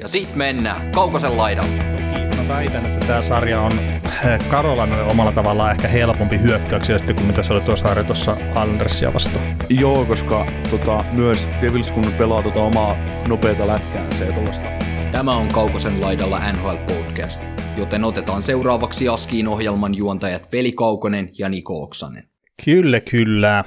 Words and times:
Ja 0.00 0.08
sit 0.08 0.34
mennään 0.34 0.90
Kaukosen 0.90 1.36
laidalle. 1.36 1.70
Mä 2.36 2.48
väitän, 2.48 2.86
että 2.86 3.06
tämä 3.06 3.22
sarja 3.22 3.60
on 3.60 3.72
Karolanalle 4.50 5.12
omalla 5.12 5.32
tavallaan 5.32 5.70
ehkä 5.70 5.88
helpompi 5.88 6.40
hyökkäyksiä 6.40 6.98
sitten 6.98 7.16
kuin 7.16 7.26
mitä 7.26 7.42
se 7.42 7.52
oli 7.52 7.60
tuo 7.60 7.76
sarja 7.76 8.04
tuossa 8.04 8.36
Andersia 8.54 9.14
vastaan. 9.14 9.44
Joo, 9.68 10.04
koska 10.04 10.46
tota, 10.70 11.04
myös 11.12 11.48
Devils 11.62 11.90
kun 11.90 12.12
pelaa 12.18 12.42
tota 12.42 12.60
omaa 12.60 12.96
nopeata 13.28 13.66
lätkää, 13.66 14.06
se 14.14 14.24
ei 14.24 14.32
tuollaista. 14.32 14.68
Tämä 15.12 15.36
on 15.36 15.48
Kaukosen 15.48 16.00
laidalla 16.00 16.52
NHL 16.52 16.94
Podcast, 16.94 17.42
joten 17.78 18.04
otetaan 18.04 18.42
seuraavaksi 18.42 19.08
Askiin 19.08 19.48
ohjelman 19.48 19.94
juontajat 19.94 20.52
Veli 20.52 20.72
Kaukonen 20.72 21.30
ja 21.38 21.48
Niko 21.48 21.82
Oksanen. 21.82 22.24
Kyllä, 22.64 23.00
kyllä. 23.00 23.64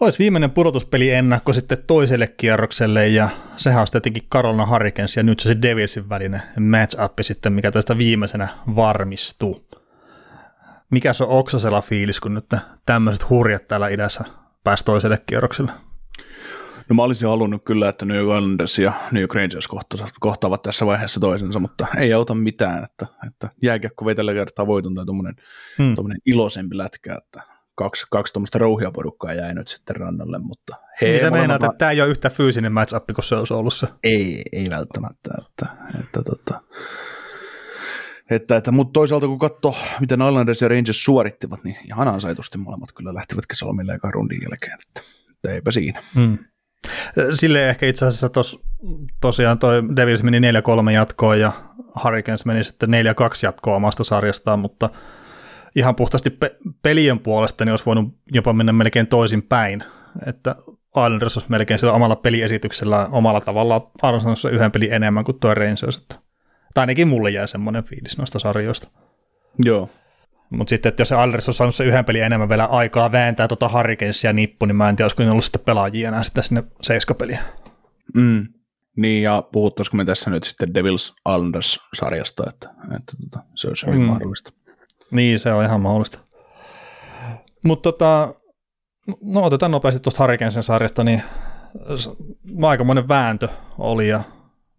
Olisi 0.00 0.18
viimeinen 0.18 0.50
pudotuspeli 0.50 1.10
ennakko 1.10 1.52
sitten 1.52 1.78
toiselle 1.86 2.26
kierrokselle 2.26 3.08
ja 3.08 3.28
sehän 3.56 3.80
on 3.80 3.86
tietenkin 3.90 4.26
Carolina 4.32 4.66
Hurricanes 4.66 5.16
ja 5.16 5.22
nyt 5.22 5.40
se 5.40 5.56
Devilsin 5.62 6.08
välinen 6.08 6.42
match-up 6.60 7.12
sitten, 7.20 7.52
mikä 7.52 7.70
tästä 7.70 7.98
viimeisenä 7.98 8.48
varmistuu. 8.76 9.68
Mikä 10.90 11.12
se 11.12 11.24
on 11.24 11.30
Oksasella 11.30 11.80
fiilis, 11.80 12.20
kun 12.20 12.34
nyt 12.34 12.46
tämmöiset 12.86 13.30
hurjat 13.30 13.66
täällä 13.66 13.88
idässä 13.88 14.24
pääsi 14.64 14.84
toiselle 14.84 15.22
kierrokselle? 15.26 15.72
No 16.88 16.94
mä 16.96 17.02
olisin 17.02 17.28
halunnut 17.28 17.64
kyllä, 17.64 17.88
että 17.88 18.04
New 18.04 18.36
Islanders 18.36 18.78
ja 18.78 18.92
New 19.12 19.24
Rangers 19.34 19.68
kohtaavat 20.20 20.62
tässä 20.62 20.86
vaiheessa 20.86 21.20
toisensa, 21.20 21.58
mutta 21.58 21.86
ei 21.96 22.12
auta 22.12 22.34
mitään, 22.34 22.84
että, 22.84 23.06
että 23.26 23.48
jääkiekko 23.62 24.04
vetellä 24.04 24.34
kertaa 24.34 24.66
voiton 24.66 24.94
tai 24.94 25.04
tuommoinen 25.04 25.34
hmm. 25.78 25.94
iloisempi 26.26 26.78
lätkä, 26.78 27.18
että 27.24 27.55
kaksi, 27.76 28.06
kaksi 28.10 28.32
tuommoista 28.32 28.58
rouhia 28.58 28.90
porukkaa 28.90 29.34
jäi 29.34 29.54
nyt 29.54 29.68
sitten 29.68 29.96
rannalle, 29.96 30.38
mutta 30.38 30.76
he 31.00 31.06
niin 31.06 31.20
sä 31.20 31.30
meinaat, 31.30 31.62
että 31.62 31.78
tämä 31.78 31.90
ei 31.90 32.00
ole 32.00 32.10
yhtä 32.10 32.30
fyysinen 32.30 32.72
match-up 32.72 33.04
kuin 33.14 33.24
se 33.24 33.36
olisi 33.36 33.54
ollut 33.54 33.74
se? 33.74 33.86
Ei, 34.04 34.42
ei 34.52 34.70
välttämättä, 34.70 35.30
että, 35.38 35.66
että, 36.00 36.22
tota, 36.22 36.62
että, 38.30 38.56
että, 38.56 38.72
mutta 38.72 38.92
toisaalta 38.92 39.26
kun 39.26 39.38
katsoo, 39.38 39.76
miten 40.00 40.20
Islanders 40.20 40.62
ja 40.62 40.68
Rangers 40.68 41.04
suorittivat, 41.04 41.64
niin 41.64 41.76
ihan 41.84 42.08
ansaitusti 42.08 42.58
molemmat 42.58 42.92
kyllä 42.92 43.14
lähtivät 43.14 43.46
kesäomille 43.46 43.94
ekan 43.94 44.14
rundin 44.14 44.42
jälkeen, 44.42 44.78
että, 44.88 45.00
että 45.30 45.52
eipä 45.52 45.72
siinä. 45.72 46.02
Hmm. 46.14 46.38
Sille 47.30 47.68
ehkä 47.68 47.86
itse 47.86 48.06
asiassa 48.06 48.28
tos, 48.28 48.62
tosiaan 49.20 49.58
toi 49.58 49.82
Devils 49.96 50.22
meni 50.22 50.40
4-3 50.40 50.90
jatkoon 50.90 51.40
ja 51.40 51.52
Hurricanes 52.04 52.44
meni 52.44 52.64
sitten 52.64 52.88
4-2 52.88 52.92
jatkoon 53.42 53.76
omasta 53.76 54.04
sarjastaan, 54.04 54.58
mutta 54.58 54.90
ihan 55.76 55.94
puhtaasti 55.94 56.30
pe- 56.30 56.56
pelien 56.82 57.18
puolesta 57.18 57.64
niin 57.64 57.72
olisi 57.72 57.86
voinut 57.86 58.14
jopa 58.32 58.52
mennä 58.52 58.72
melkein 58.72 59.06
toisin 59.06 59.42
päin, 59.42 59.82
että 60.26 60.54
Islanders 60.96 61.36
olisi 61.36 61.50
melkein 61.50 61.78
sillä 61.78 61.92
omalla 61.92 62.16
peliesityksellä 62.16 63.08
omalla 63.12 63.40
tavallaan 63.40 63.80
arvosanossa 64.02 64.50
yhden 64.50 64.72
pelin 64.72 64.92
enemmän 64.92 65.24
kuin 65.24 65.40
tuo 65.40 65.54
Rangers, 65.54 65.96
että, 65.96 66.16
tai 66.74 66.82
ainakin 66.82 67.08
mulle 67.08 67.30
jäi 67.30 67.48
semmoinen 67.48 67.84
fiilis 67.84 68.18
noista 68.18 68.38
sarjoista. 68.38 68.88
Joo. 69.64 69.90
Mutta 70.50 70.70
sitten, 70.70 70.88
että 70.90 71.00
jos 71.00 71.08
se 71.08 71.14
Islanders 71.14 71.48
olisi 71.48 71.58
saanut 71.58 71.74
se 71.74 71.84
yhden 71.84 72.04
pelin 72.04 72.22
enemmän 72.22 72.48
vielä 72.48 72.64
aikaa 72.64 73.12
vääntää 73.12 73.48
tuota 73.48 73.68
Hurricanesia 73.68 74.32
nippu, 74.32 74.66
niin 74.66 74.76
mä 74.76 74.88
en 74.88 74.96
tiedä, 74.96 75.04
olisiko 75.04 75.22
ollut 75.22 75.44
sitten 75.44 75.62
pelaajia 75.64 76.08
enää 76.08 76.22
sitten 76.22 76.44
sinne 76.44 76.64
seiskapeliä. 76.82 77.38
Mm. 78.14 78.46
Niin, 78.96 79.22
ja 79.22 79.42
puhuttaisiko 79.52 79.96
me 79.96 80.04
tässä 80.04 80.30
nyt 80.30 80.44
sitten 80.44 80.74
Devils 80.74 81.14
Islanders-sarjasta, 81.28 82.44
että, 82.48 82.68
että 82.96 83.12
tota, 83.20 83.44
se 83.54 83.68
olisi 83.68 83.86
hyvin 83.86 84.00
mm. 84.00 84.06
mahdollista. 84.06 84.52
Niin, 85.10 85.40
se 85.40 85.52
on 85.52 85.64
ihan 85.64 85.80
mahdollista. 85.80 86.18
Mutta 87.64 87.92
tota, 87.92 88.34
no 89.22 89.42
otetaan 89.42 89.72
nopeasti 89.72 90.00
tuosta 90.00 90.22
Hurricanesen 90.22 90.62
sarjasta, 90.62 91.04
niin 91.04 91.22
aikamoinen 92.62 93.08
vääntö 93.08 93.48
oli 93.78 94.08
ja 94.08 94.20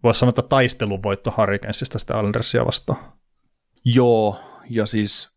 voisi 0.04 0.20
sanoa, 0.20 0.30
että 0.30 0.42
taistelun 0.42 1.04
voitto 1.04 1.34
Hurricanesista 1.38 2.00
sitä 2.00 2.14
Islandersia 2.14 2.66
vastaan. 2.66 3.00
Joo, 3.86 4.40
ja 4.70 4.86
siis 4.86 5.30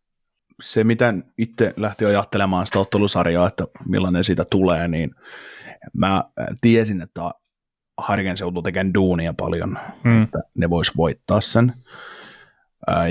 se, 0.62 0.84
miten 0.84 1.24
itse 1.38 1.74
lähti 1.76 2.04
ajattelemaan 2.04 2.66
sitä 2.66 2.78
ottelusarjaa, 2.78 3.46
että 3.46 3.66
millainen 3.88 4.24
siitä 4.24 4.44
tulee, 4.44 4.88
niin 4.88 5.14
mä 5.92 6.24
tiesin, 6.60 7.00
että 7.00 7.30
Hurricanes 8.08 8.40
joutuu 8.40 8.62
tekemään 8.62 8.94
duunia 8.94 9.34
paljon, 9.36 9.78
mm. 10.04 10.22
että 10.22 10.38
ne 10.58 10.70
vois 10.70 10.96
voittaa 10.96 11.40
sen. 11.40 11.72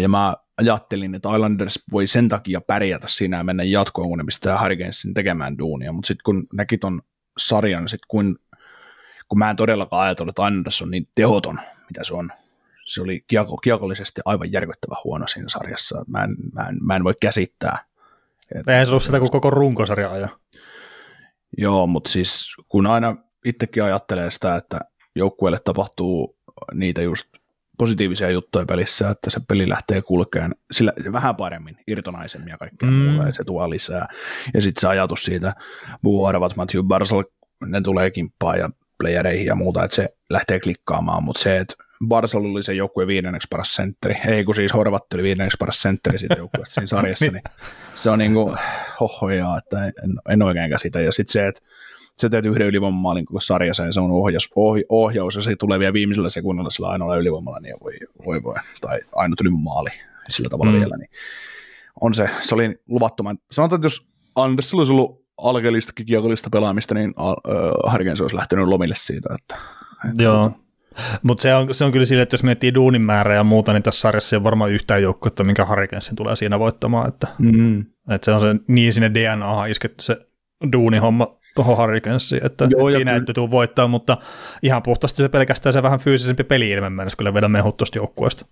Ja 0.02 0.10
mä 0.10 0.36
ajattelin, 0.60 1.16
että 1.16 1.30
Islanders 1.36 1.84
voi 1.92 2.08
sen 2.08 2.30
takia 2.30 2.62
pärjätä 2.62 3.08
siinä 3.08 3.38
ja 3.38 3.44
mennä 3.44 3.64
jatkoon, 3.64 4.10
kun 4.10 4.18
ne 4.18 4.24
pistää 4.24 4.62
Hurricanesin 4.62 5.14
tekemään 5.14 5.58
duunia, 5.58 5.92
mutta 5.92 6.08
sitten 6.08 6.24
kun 6.24 6.48
näki 6.54 6.78
ton 6.78 7.02
sarjan, 7.38 7.90
sit 7.90 8.02
kun, 8.08 8.40
kun 9.28 9.40
mä 9.40 9.50
en 9.50 9.56
todellakaan 9.56 10.06
ajatellut, 10.06 10.32
että 10.32 10.48
Islanders 10.48 10.82
on 10.82 10.92
niin 10.92 11.08
tehoton, 11.16 11.60
mitä 11.90 12.04
se 12.04 12.14
on, 12.14 12.30
se 12.86 13.02
oli 13.02 13.24
kieko, 13.28 13.58
kiekollisesti 13.58 14.22
aivan 14.26 14.52
järkyttävä 14.52 14.96
huono 15.04 15.28
siinä 15.28 15.50
sarjassa, 15.50 16.06
mä 16.08 16.24
en, 16.24 16.36
mä 16.54 16.68
en, 16.68 16.78
mä 16.82 16.96
en 16.96 17.04
voi 17.04 17.14
käsittää. 17.22 17.86
Että, 18.56 18.72
Eihän 18.72 18.86
se 18.86 18.92
ollut 18.92 19.04
sitä 19.04 19.20
kuin 19.20 19.32
koko 19.32 19.50
runkosarja 19.50 20.12
aja. 20.12 20.30
Joo, 21.58 21.88
mutta 21.88 22.12
siis 22.12 22.56
kun 22.70 22.88
aina 22.88 23.16
itsekin 23.46 23.84
ajattelee 23.84 24.32
sitä, 24.32 24.56
että 24.56 24.80
joukkueelle 25.16 25.60
tapahtuu 25.64 26.38
niitä 26.74 27.02
just 27.02 27.28
positiivisia 27.80 28.30
juttuja 28.30 28.66
pelissä, 28.66 29.10
että 29.10 29.30
se 29.30 29.40
peli 29.48 29.70
lähtee 29.70 30.02
kulkeen 30.02 30.56
sillä 30.72 30.94
vähän 31.12 31.36
paremmin, 31.36 31.78
irtonaisemmin 31.88 32.50
ja 32.50 32.58
kaikkea 32.58 32.90
mm. 32.90 32.96
muuta, 32.96 33.28
ja 33.28 33.34
se 33.34 33.44
tuo 33.44 33.70
lisää. 33.70 34.08
Ja 34.54 34.62
sitten 34.62 34.82
se 34.82 34.88
ajatus 34.88 35.24
siitä, 35.24 35.54
Buoravat, 36.04 36.56
Matthew 36.56 36.84
Barsal, 36.84 37.24
ne 37.66 37.82
tulee 37.82 38.12
kimppaan 38.12 38.60
ja 38.60 38.70
playereihin 39.00 39.46
ja 39.46 39.56
muuta, 39.56 39.84
että 39.84 39.96
se 39.96 40.10
lähtee 40.30 40.60
klikkaamaan, 40.60 41.24
mutta 41.24 41.42
se, 41.42 41.58
että 41.58 41.76
Barsal 42.08 42.46
oli 42.46 42.64
se 42.64 42.74
joukkue 42.74 43.08
viidenneksi 43.08 43.48
paras 43.50 43.76
sentteri, 43.76 44.16
ei 44.28 44.44
kun 44.44 44.56
siis 44.56 44.74
Horvatti 44.74 45.16
oli 45.16 45.24
viidenneksi 45.24 45.58
paras 45.60 45.82
sentteri 45.82 46.20
siitä 46.20 46.36
joukkueesta 46.38 46.74
siinä 46.74 46.88
sarjassa, 46.88 47.26
niin 47.32 47.44
se 47.96 48.10
on 48.10 48.20
niin 48.20 48.34
kuin 48.34 48.58
hohojaa, 49.00 49.58
että 49.58 49.86
en, 49.86 49.94
en 50.30 50.42
oikein 50.42 50.70
käsitä. 50.70 51.02
Ja 51.02 51.12
sitten 51.12 51.34
se, 51.34 51.48
että 51.48 51.62
se 52.18 52.30
teet 52.30 52.46
yhden 52.46 52.68
ylivoimamaalin 52.68 53.26
koko 53.26 53.40
sarjassa 53.40 53.86
ja 53.86 53.94
se 53.94 54.00
on 54.00 54.12
ohjaus, 54.12 54.50
oh, 54.56 54.78
ohjaus 54.90 55.36
ja 55.36 55.42
se 55.42 55.56
tulee 55.56 55.80
vielä 55.80 55.94
viimeisellä 55.94 56.30
sekunnilla 56.30 56.70
sillä 56.70 56.90
ainoalla 56.90 57.18
ylivoimalla, 57.18 57.60
niin 57.60 57.76
voi, 57.84 57.94
voi, 58.26 58.44
voi 58.44 58.56
tai 58.82 59.00
ainut 59.16 59.42
ylivoimamaali 59.42 59.90
sillä 60.30 60.50
tavalla 60.50 60.72
mm. 60.72 60.80
vielä, 60.80 60.98
niin 60.98 61.10
on 62.02 62.14
se, 62.14 62.30
se 62.42 62.56
oli 62.56 62.80
luvattoman. 62.88 63.38
Sanotaan, 63.52 63.78
että 63.78 63.86
jos 63.86 64.08
Anders 64.36 64.74
olisi 64.74 64.92
ollut 64.92 65.26
alkeellista 65.38 65.94
kiekollista 65.94 66.50
pelaamista, 66.50 66.94
niin 66.94 67.14
äh, 67.20 67.92
Harkens 67.92 68.22
olisi 68.22 68.36
lähtenyt 68.36 68.68
lomille 68.68 68.96
siitä. 68.98 69.30
Että, 69.40 69.58
että 70.10 70.24
Joo. 70.24 70.52
Mutta 71.24 71.42
se 71.42 71.56
on, 71.56 71.74
se 71.74 71.86
on 71.86 71.92
kyllä 71.92 72.06
sille, 72.06 72.22
että 72.22 72.34
jos 72.34 72.44
miettii 72.44 72.74
duunin 72.74 73.02
määrää 73.02 73.36
ja 73.36 73.44
muuta, 73.44 73.74
niin 73.74 73.84
tässä 73.84 74.02
sarjassa 74.02 74.36
ei 74.36 74.38
ole 74.38 74.44
varmaan 74.44 74.72
yhtään 74.72 75.02
joukkuetta, 75.02 75.44
minkä 75.44 75.66
Hurricanesin 75.66 76.16
tulee 76.16 76.36
siinä 76.36 76.60
voittamaan. 76.60 77.08
Että, 77.08 77.28
mm. 77.40 77.80
että 78.10 78.26
se 78.26 78.32
on 78.32 78.42
se 78.42 78.56
niin 78.68 78.94
sinne 78.94 79.14
DNA 79.14 79.66
isketty 79.66 80.04
se 80.04 80.28
duunihomma 80.72 81.39
tuohon 81.60 81.78
Hurricanesiin, 81.78 82.46
että 82.46 82.68
Joo, 82.70 82.90
siinä 82.90 83.14
ei 83.14 83.22
tule 83.36 83.52
voittaa, 83.52 83.88
mutta 83.88 84.18
ihan 84.64 84.84
puhtaasti 84.84 85.18
se 85.18 85.30
pelkästään 85.30 85.74
se 85.74 85.84
vähän 85.84 86.00
fyysisempi 86.00 86.44
peli-ilme 86.44 86.90
mennessä 86.90 87.18
kyllä 87.18 87.34
vedä 87.34 87.48
mehut 87.48 87.78
tuosta 87.78 87.98
joukkueesta. 87.98 88.46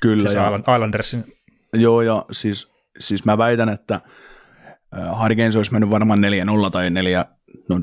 Kyllä. 0.00 0.22
Siis 0.22 0.34
ja, 0.34 0.74
Islandersin. 0.74 1.36
Joo, 1.72 2.02
ja 2.02 2.24
siis, 2.32 2.68
siis 2.98 3.24
mä 3.24 3.38
väitän, 3.38 3.68
että 3.68 3.94
äh, 4.98 5.22
Hurricanes 5.22 5.56
olisi 5.56 5.72
mennyt 5.72 5.90
varmaan 5.90 6.20
4-0 6.66 6.70
tai 6.70 6.90
4 6.90 7.24
no 7.68 7.76
4-0, 7.76 7.80
4-1, 7.80 7.82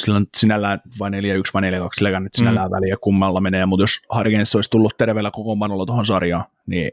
sillä 0.00 0.16
on 0.16 0.26
sinällään 0.36 0.80
vai 0.98 1.10
4-1 1.10 1.12
vai 1.54 1.62
4-2, 1.62 1.64
sillä 1.94 2.20
nyt 2.20 2.34
sinällään 2.34 2.68
mm. 2.68 2.72
väliä 2.72 2.96
kummalla 3.00 3.40
menee, 3.40 3.66
mutta 3.66 3.82
jos 3.82 4.00
Hurricanes 4.14 4.54
olisi 4.54 4.70
tullut 4.70 4.94
terveellä 4.98 5.30
kokoonpanolla 5.30 5.86
tuohon 5.86 6.06
sarjaan, 6.06 6.44
niin 6.66 6.90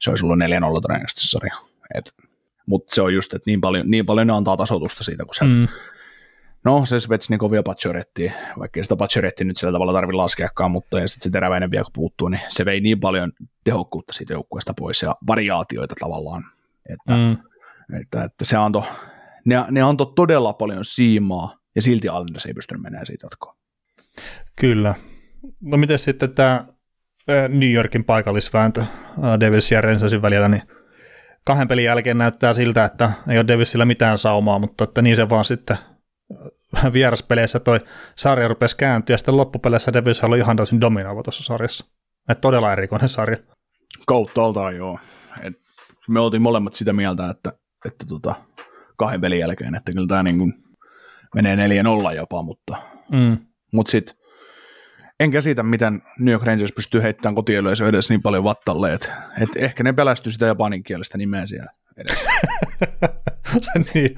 se 0.00 0.10
olisi 0.10 0.24
ollut 0.24 0.38
4-0 0.38 0.82
todennäköisesti 0.82 1.28
sarja. 1.28 1.56
Et, 1.94 2.12
mutta 2.66 2.94
se 2.94 3.02
on 3.02 3.14
just, 3.14 3.34
että 3.34 3.50
niin 3.50 3.60
paljon, 3.60 3.90
niin 3.90 4.06
paljon 4.06 4.26
ne 4.26 4.32
antaa 4.32 4.56
tasotusta 4.56 5.04
siitä, 5.04 5.24
kun 5.24 5.34
sieltä 5.34 5.56
mm. 5.56 5.68
No, 6.64 6.86
se 6.86 7.00
Svetsnikov 7.00 7.52
ja 7.52 7.62
Pachoretti, 7.62 8.32
vaikka 8.58 8.82
sitä 8.82 8.96
Pachoretti 8.96 9.44
nyt 9.44 9.56
sillä 9.56 9.72
tavalla 9.72 9.92
tarvitse 9.92 10.16
laskeakaan, 10.16 10.70
mutta 10.70 11.00
ja 11.00 11.08
sitten 11.08 11.22
se 11.22 11.30
teräväinen 11.30 11.70
vielä 11.70 11.84
kun 11.84 11.92
puuttuu, 11.92 12.28
niin 12.28 12.40
se 12.48 12.64
vei 12.64 12.80
niin 12.80 13.00
paljon 13.00 13.32
tehokkuutta 13.64 14.12
siitä 14.12 14.32
joukkueesta 14.32 14.74
pois 14.74 15.02
ja 15.02 15.16
variaatioita 15.26 15.94
tavallaan, 16.00 16.42
että, 16.88 17.16
mm. 17.16 17.32
että, 18.00 18.24
että 18.24 18.44
se 18.44 18.56
antoi, 18.56 18.82
ne, 19.44 19.64
ne 19.70 19.82
antoi 19.82 20.12
todella 20.16 20.52
paljon 20.52 20.84
siimaa 20.84 21.58
ja 21.74 21.82
silti 21.82 22.06
Islanders 22.06 22.46
ei 22.46 22.54
pystynyt 22.54 22.82
menemään 22.82 23.06
siitä 23.06 23.26
jatkoon. 23.26 23.56
Kyllä. 24.56 24.94
No 25.60 25.76
miten 25.76 25.98
sitten 25.98 26.34
tämä 26.34 26.64
New 27.48 27.72
Yorkin 27.72 28.04
paikallisvääntö 28.04 28.84
Davis 29.40 29.72
ja 29.72 29.80
Rensasin 29.80 30.22
välillä, 30.22 30.48
niin 30.48 30.62
kahden 31.44 31.68
pelin 31.68 31.84
jälkeen 31.84 32.18
näyttää 32.18 32.54
siltä, 32.54 32.84
että 32.84 33.12
ei 33.28 33.38
ole 33.38 33.48
Davisilla 33.48 33.84
mitään 33.84 34.18
saumaa, 34.18 34.58
mutta 34.58 34.84
että 34.84 35.02
niin 35.02 35.16
se 35.16 35.28
vaan 35.28 35.44
sitten 35.44 35.78
vieraspeleissä 36.92 37.60
toi 37.60 37.78
sarja 38.16 38.48
rupesi 38.48 38.76
kääntyä, 38.76 39.14
ja 39.14 39.18
sitten 39.18 39.36
loppupeleissä 39.36 39.92
Devils 39.92 40.24
oli 40.24 40.38
ihan 40.38 40.56
täysin 40.56 40.80
dominoiva 40.80 41.22
tuossa 41.22 41.44
sarjassa. 41.44 41.84
Et 42.28 42.40
todella 42.40 42.72
erikoinen 42.72 43.08
sarja. 43.08 43.36
Kauttaaltaan 44.06 44.76
joo. 44.76 44.98
Et 45.42 45.54
me 46.08 46.20
oltiin 46.20 46.42
molemmat 46.42 46.74
sitä 46.74 46.92
mieltä, 46.92 47.30
että, 47.30 47.52
että 47.84 48.06
tota, 48.08 48.34
kahden 48.96 49.20
pelin 49.20 49.38
jälkeen, 49.38 49.74
että 49.74 49.92
kyllä 49.92 50.06
tämä 50.06 50.22
niin 50.22 50.54
menee 51.34 51.56
4-0 51.56 52.16
jopa, 52.16 52.42
mutta, 52.42 52.76
mm. 53.10 53.38
mutta 53.72 53.90
sitten 53.90 54.16
en 55.20 55.30
käsitä, 55.30 55.62
miten 55.62 56.02
New 56.18 56.32
York 56.32 56.44
Rangers 56.44 56.72
pystyy 56.72 57.02
heittämään 57.02 57.34
kotiyleisö 57.34 57.88
edes 57.88 58.08
niin 58.08 58.22
paljon 58.22 58.44
vattalle, 58.44 58.94
että 58.94 59.30
et 59.40 59.48
ehkä 59.56 59.82
ne 59.82 59.92
pelästy 59.92 60.30
sitä 60.30 60.46
japaninkielistä 60.46 61.18
nimeä 61.18 61.46
siellä 61.46 61.72
edessä. 61.96 62.30
se 63.60 63.78
niin. 63.94 64.16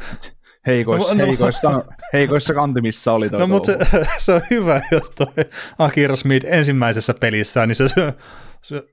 Heikoissa, 0.67 1.15
no, 1.15 1.27
heikoissa, 1.27 1.85
heikoissa 2.13 2.55
kantimissa 2.55 3.13
oli 3.13 3.31
toi 3.31 3.41
No 3.41 3.47
mutta 3.47 3.73
se, 3.73 3.79
se, 4.19 4.33
on 4.33 4.41
hyvä, 4.51 4.83
jos 4.91 5.11
toi 5.11 5.45
Akira 5.79 6.17
Smith 6.17 6.47
ensimmäisessä 6.49 7.15
pelissä, 7.15 7.67
niin 7.67 7.75
se, 7.75 7.89
se, 7.89 8.15
se 8.63 8.85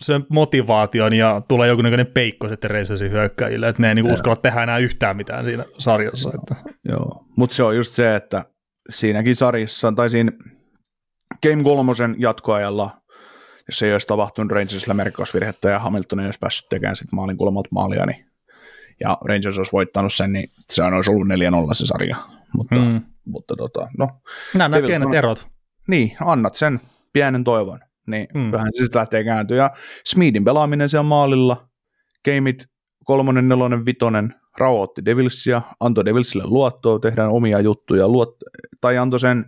se 0.00 0.20
motivaation 0.28 1.12
ja 1.12 1.42
tulee 1.48 1.68
jonkinlainen 1.68 2.06
peikko 2.06 2.48
sitten 2.48 2.70
Rangersin 2.70 3.10
hyökkäjille, 3.10 3.68
että 3.68 3.82
ne 3.82 3.88
ei 3.88 3.94
niinku 3.94 4.12
uskalla 4.12 4.36
tehdä 4.36 4.62
enää 4.62 4.78
yhtään 4.78 5.16
mitään 5.16 5.44
siinä 5.44 5.64
sarjassa. 5.78 6.28
Joo, 6.28 6.40
että. 6.42 6.70
Joo. 6.88 7.24
mutta 7.36 7.56
se 7.56 7.62
on 7.62 7.76
just 7.76 7.92
se, 7.92 8.16
että 8.16 8.44
siinäkin 8.90 9.36
sarjassa, 9.36 9.92
tai 9.96 10.10
siinä 10.10 10.32
Game 11.42 11.62
kolmosen 11.62 12.16
jatkoajalla, 12.18 12.90
jos 13.68 13.82
ei 13.82 13.92
olisi 13.92 14.06
tapahtunut 14.06 14.52
Rangersilla 14.52 14.94
merkkausvirhettä 14.94 15.70
ja 15.70 15.78
Hamilton 15.78 16.20
ei 16.20 16.26
olisi 16.26 16.38
päässyt 16.38 16.68
tekemään 16.68 16.96
maalin 17.12 17.36
kulmalta 17.36 17.68
maalia, 17.72 18.06
niin 18.06 18.26
ja 19.02 19.18
Rangers 19.24 19.58
olisi 19.58 19.72
voittanut 19.72 20.14
sen, 20.14 20.32
niin 20.32 20.48
se 20.70 20.82
olisi 20.82 21.10
ollut 21.10 21.26
4-0 21.28 21.30
se 21.74 21.86
sarja. 21.86 22.16
Mutta, 22.54 22.74
mm. 22.74 23.02
mutta 23.24 23.56
tota, 23.56 23.88
no. 23.98 24.08
Nämä 24.54 24.76
nämä 24.76 24.86
pienet 24.86 25.08
on, 25.08 25.14
erot. 25.14 25.46
Niin, 25.88 26.16
annat 26.20 26.56
sen 26.56 26.80
pienen 27.12 27.44
toivon. 27.44 27.80
Niin 28.06 28.28
mm. 28.34 28.52
vähän 28.52 28.68
se 28.72 28.82
sitten 28.82 28.98
lähtee 28.98 29.24
kääntyä. 29.24 29.56
Ja 29.56 29.70
Smedin 30.06 30.44
pelaaminen 30.44 30.88
siellä 30.88 31.02
maalilla, 31.02 31.68
gameit 32.24 32.66
kolmonen, 33.04 33.48
nelonen, 33.48 33.84
vitonen, 33.84 34.34
rauhoitti 34.58 35.04
Devilsia, 35.04 35.62
antoi 35.80 36.04
Devilsille 36.04 36.44
luottoa, 36.46 36.98
tehdään 36.98 37.30
omia 37.30 37.60
juttuja, 37.60 38.08
luot, 38.08 38.36
tai 38.80 38.98
antoi 38.98 39.20
sen 39.20 39.44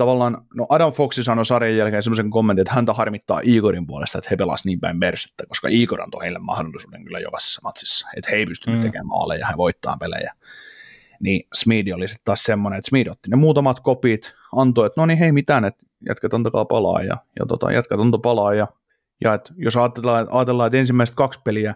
tavallaan, 0.00 0.38
no 0.54 0.66
Adam 0.68 0.92
Foxi 0.92 1.24
sanoi 1.24 1.46
sarjan 1.46 1.76
jälkeen 1.76 2.02
semmoisen 2.02 2.30
kommentin, 2.30 2.62
että 2.62 2.74
häntä 2.74 2.92
harmittaa 2.92 3.40
Igorin 3.42 3.86
puolesta, 3.86 4.18
että 4.18 4.30
he 4.30 4.36
pelasivat 4.36 4.66
niin 4.66 4.80
päin 4.80 4.98
mersettä, 4.98 5.44
koska 5.48 5.68
Igor 5.70 6.02
antoi 6.02 6.22
heille 6.22 6.38
mahdollisuuden 6.38 7.04
kyllä 7.04 7.18
jokaisessa 7.18 7.60
matsissa, 7.64 8.08
että 8.16 8.30
he 8.30 8.36
ei 8.36 8.46
pystynyt 8.46 8.78
mm. 8.78 8.84
tekemään 8.84 9.06
maaleja, 9.06 9.46
he 9.46 9.56
voittaa 9.56 9.96
pelejä. 10.00 10.32
Niin 11.20 11.48
Smeed 11.54 11.92
oli 11.92 12.08
sitten 12.08 12.24
taas 12.24 12.42
semmoinen, 12.42 12.78
että 12.78 12.88
Smeed 12.88 13.06
otti 13.06 13.30
ne 13.30 13.36
muutamat 13.36 13.80
kopit, 13.80 14.32
antoi, 14.56 14.86
että 14.86 15.00
no 15.00 15.06
niin 15.06 15.18
hei 15.18 15.32
mitään, 15.32 15.64
että 15.64 15.86
jätkät 16.08 16.34
antakaa 16.34 16.64
palaa 16.64 17.02
ja, 17.02 17.16
ja 17.40 17.46
tota, 17.48 17.72
jätkät 17.72 18.00
antoi 18.00 18.20
palaa 18.22 18.54
ja, 18.54 18.66
ja 19.20 19.34
et 19.34 19.52
jos 19.56 19.76
ajatellaan, 19.76 20.26
ajatellaan, 20.30 20.66
että 20.66 20.78
ensimmäiset 20.78 21.16
kaksi 21.16 21.40
peliä 21.44 21.74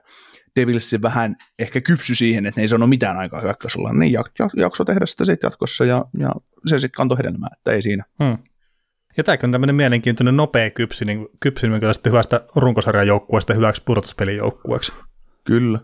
Devilsi 0.57 1.03
vähän 1.03 1.37
ehkä 1.59 1.81
kypsy 1.81 2.15
siihen, 2.15 2.47
että 2.47 2.61
ne 2.61 2.63
ei 2.63 2.69
sano 2.69 2.87
mitään 2.87 3.19
aikaa 3.19 3.41
hyökkäysolla, 3.41 3.93
niin 3.93 4.13
jak, 4.13 4.31
jak, 4.39 4.53
jakso 4.57 4.85
tehdä 4.85 5.07
sitä 5.07 5.25
sitten 5.25 5.49
jatkossa 5.49 5.85
ja, 5.85 6.05
ja 6.19 6.33
se 6.67 6.81
sitten 6.81 6.97
kantoi 6.97 7.19
hedelmää, 7.19 7.51
että 7.57 7.73
ei 7.73 7.83
siinä. 7.83 8.05
Hmm. 8.25 8.39
Ja 9.17 9.25
tämäkin 9.25 9.49
on 9.49 9.53
tämmöinen 9.53 9.75
mielenkiintoinen 9.75 10.37
nopea 10.37 10.71
kypsy, 10.71 11.05
niin 11.05 11.29
kypsyminen 11.41 11.81
kyllä 11.81 11.93
sitten 11.93 12.13
hyvästä 12.13 12.41
runkosarjan 12.57 13.07
joukkueesta 13.07 13.55
hyväksi 13.55 13.83
pudotuspelin 13.85 14.37
joukkueeksi. 14.37 14.93
Kyllä. 15.45 15.79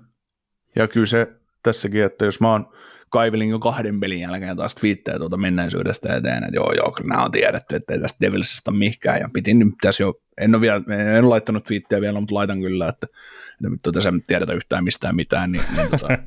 Ja 0.77 0.89
kyllä 0.89 1.07
se 1.07 1.29
tässäkin, 1.63 2.05
että 2.05 2.25
jos 2.25 2.41
mä 2.41 2.53
oon 2.53 2.73
kaivelin 3.11 3.51
jo 3.51 3.59
kahden 3.59 4.01
pelin 4.01 4.21
jälkeen 4.21 4.57
taas 4.57 4.75
twiittejä 4.75 5.19
tuota 5.19 5.37
menneisyydestä 5.37 6.17
eteen, 6.17 6.45
että 6.45 6.57
joo, 6.57 6.73
joo, 6.73 6.93
kyllä 6.93 7.09
nämä 7.09 7.25
on 7.25 7.31
tiedetty, 7.31 7.77
että 7.77 7.93
ei 7.93 8.01
tästä 8.01 8.19
Devilsista 8.21 8.71
mihkään, 8.71 9.21
ja 9.21 9.29
pitin 9.33 9.59
nyt 9.59 9.75
tässä 9.81 10.03
jo, 10.03 10.15
en 10.41 10.55
ole 10.55 10.61
vielä, 10.61 10.83
en 11.17 11.25
ole 11.25 11.29
laittanut 11.29 11.65
twiittejä 11.65 12.01
vielä, 12.01 12.21
mutta 12.21 12.35
laitan 12.35 12.61
kyllä, 12.61 12.89
että, 12.89 13.07
että 13.53 13.71
nyt 13.71 13.81
tässä 13.93 14.09
ei 14.09 14.21
tiedetä 14.27 14.53
yhtään 14.53 14.85
mistään 14.85 15.17
mitään, 15.17 15.53
niin, 15.53 15.65
niin, 15.77 15.91
tota, 15.91 16.09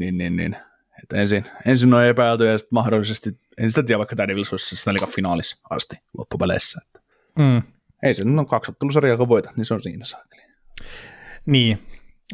niin, 0.00 0.18
niin, 0.18 0.36
niin 0.36 0.56
että 1.02 1.16
ensin, 1.16 1.44
ensin 1.66 1.94
on 1.94 2.04
epäilty 2.04 2.46
ja 2.46 2.58
sitten 2.58 2.74
mahdollisesti, 2.74 3.38
en 3.58 3.70
sitä 3.70 3.82
tiedä, 3.82 3.98
vaikka 3.98 4.16
tämä 4.16 4.28
Devils 4.28 4.52
olisi 4.52 4.76
Stanley 4.76 5.06
finaalis 5.06 5.60
asti 5.70 5.96
loppupeleissä. 6.18 6.80
Että. 6.86 7.00
Mm. 7.38 7.62
Ei 8.02 8.14
se, 8.14 8.24
no 8.24 8.44
kaksi 8.44 8.70
ottelusarjaa 8.70 9.16
kun 9.16 9.28
voita, 9.28 9.52
niin 9.56 9.64
se 9.64 9.74
on 9.74 9.82
siinä 9.82 10.04
saakeli. 10.04 10.42
Niin, 11.46 11.78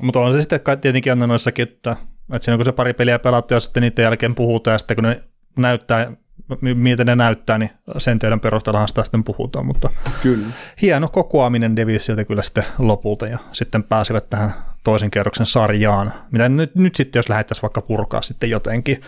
mutta 0.01 0.21
on 0.21 0.33
se 0.33 0.41
sitten 0.41 0.61
tietenkin 0.81 1.13
aina 1.13 1.27
noissakin, 1.27 1.63
että, 1.63 1.97
että 2.33 2.45
siinä 2.45 2.57
kun 2.57 2.65
se 2.65 2.73
pari 2.73 2.93
peliä 2.93 3.19
pelattu 3.19 3.55
ja 3.55 3.61
sitten 3.61 3.81
niiden 3.81 4.03
jälkeen 4.03 4.35
puhutaan 4.35 4.75
ja 4.75 4.79
sitten 4.79 4.95
kun 4.95 5.05
ne 5.05 5.23
näyttää, 5.57 6.13
miltä 6.61 7.05
ne 7.05 7.17
näyttää, 7.17 7.59
niin 7.59 7.71
sen 7.99 8.19
teidän 8.19 8.41
perusteellahan 8.41 8.89
sitä 8.89 9.03
sitten 9.03 9.25
puhutaan, 9.25 9.67
mutta 9.67 9.91
kyllä. 10.23 10.47
hieno 10.83 11.09
kokoaminen 11.09 11.77
Devilsiltä 11.77 12.25
kyllä 12.25 12.43
sitten 12.43 12.65
lopulta 12.79 13.27
ja 13.27 13.39
sitten 13.53 13.83
pääsivät 13.83 14.31
tähän 14.31 14.53
toisen 14.85 15.11
kerroksen 15.11 15.47
sarjaan, 15.47 16.13
mitä 16.31 16.49
nyt, 16.49 16.75
nyt 16.75 16.97
sitten 16.97 17.19
jos 17.19 17.29
lähdettäisiin 17.29 17.63
vaikka 17.63 17.81
purkaa 17.81 18.23
sitten 18.23 18.51
jotenkin. 18.51 19.01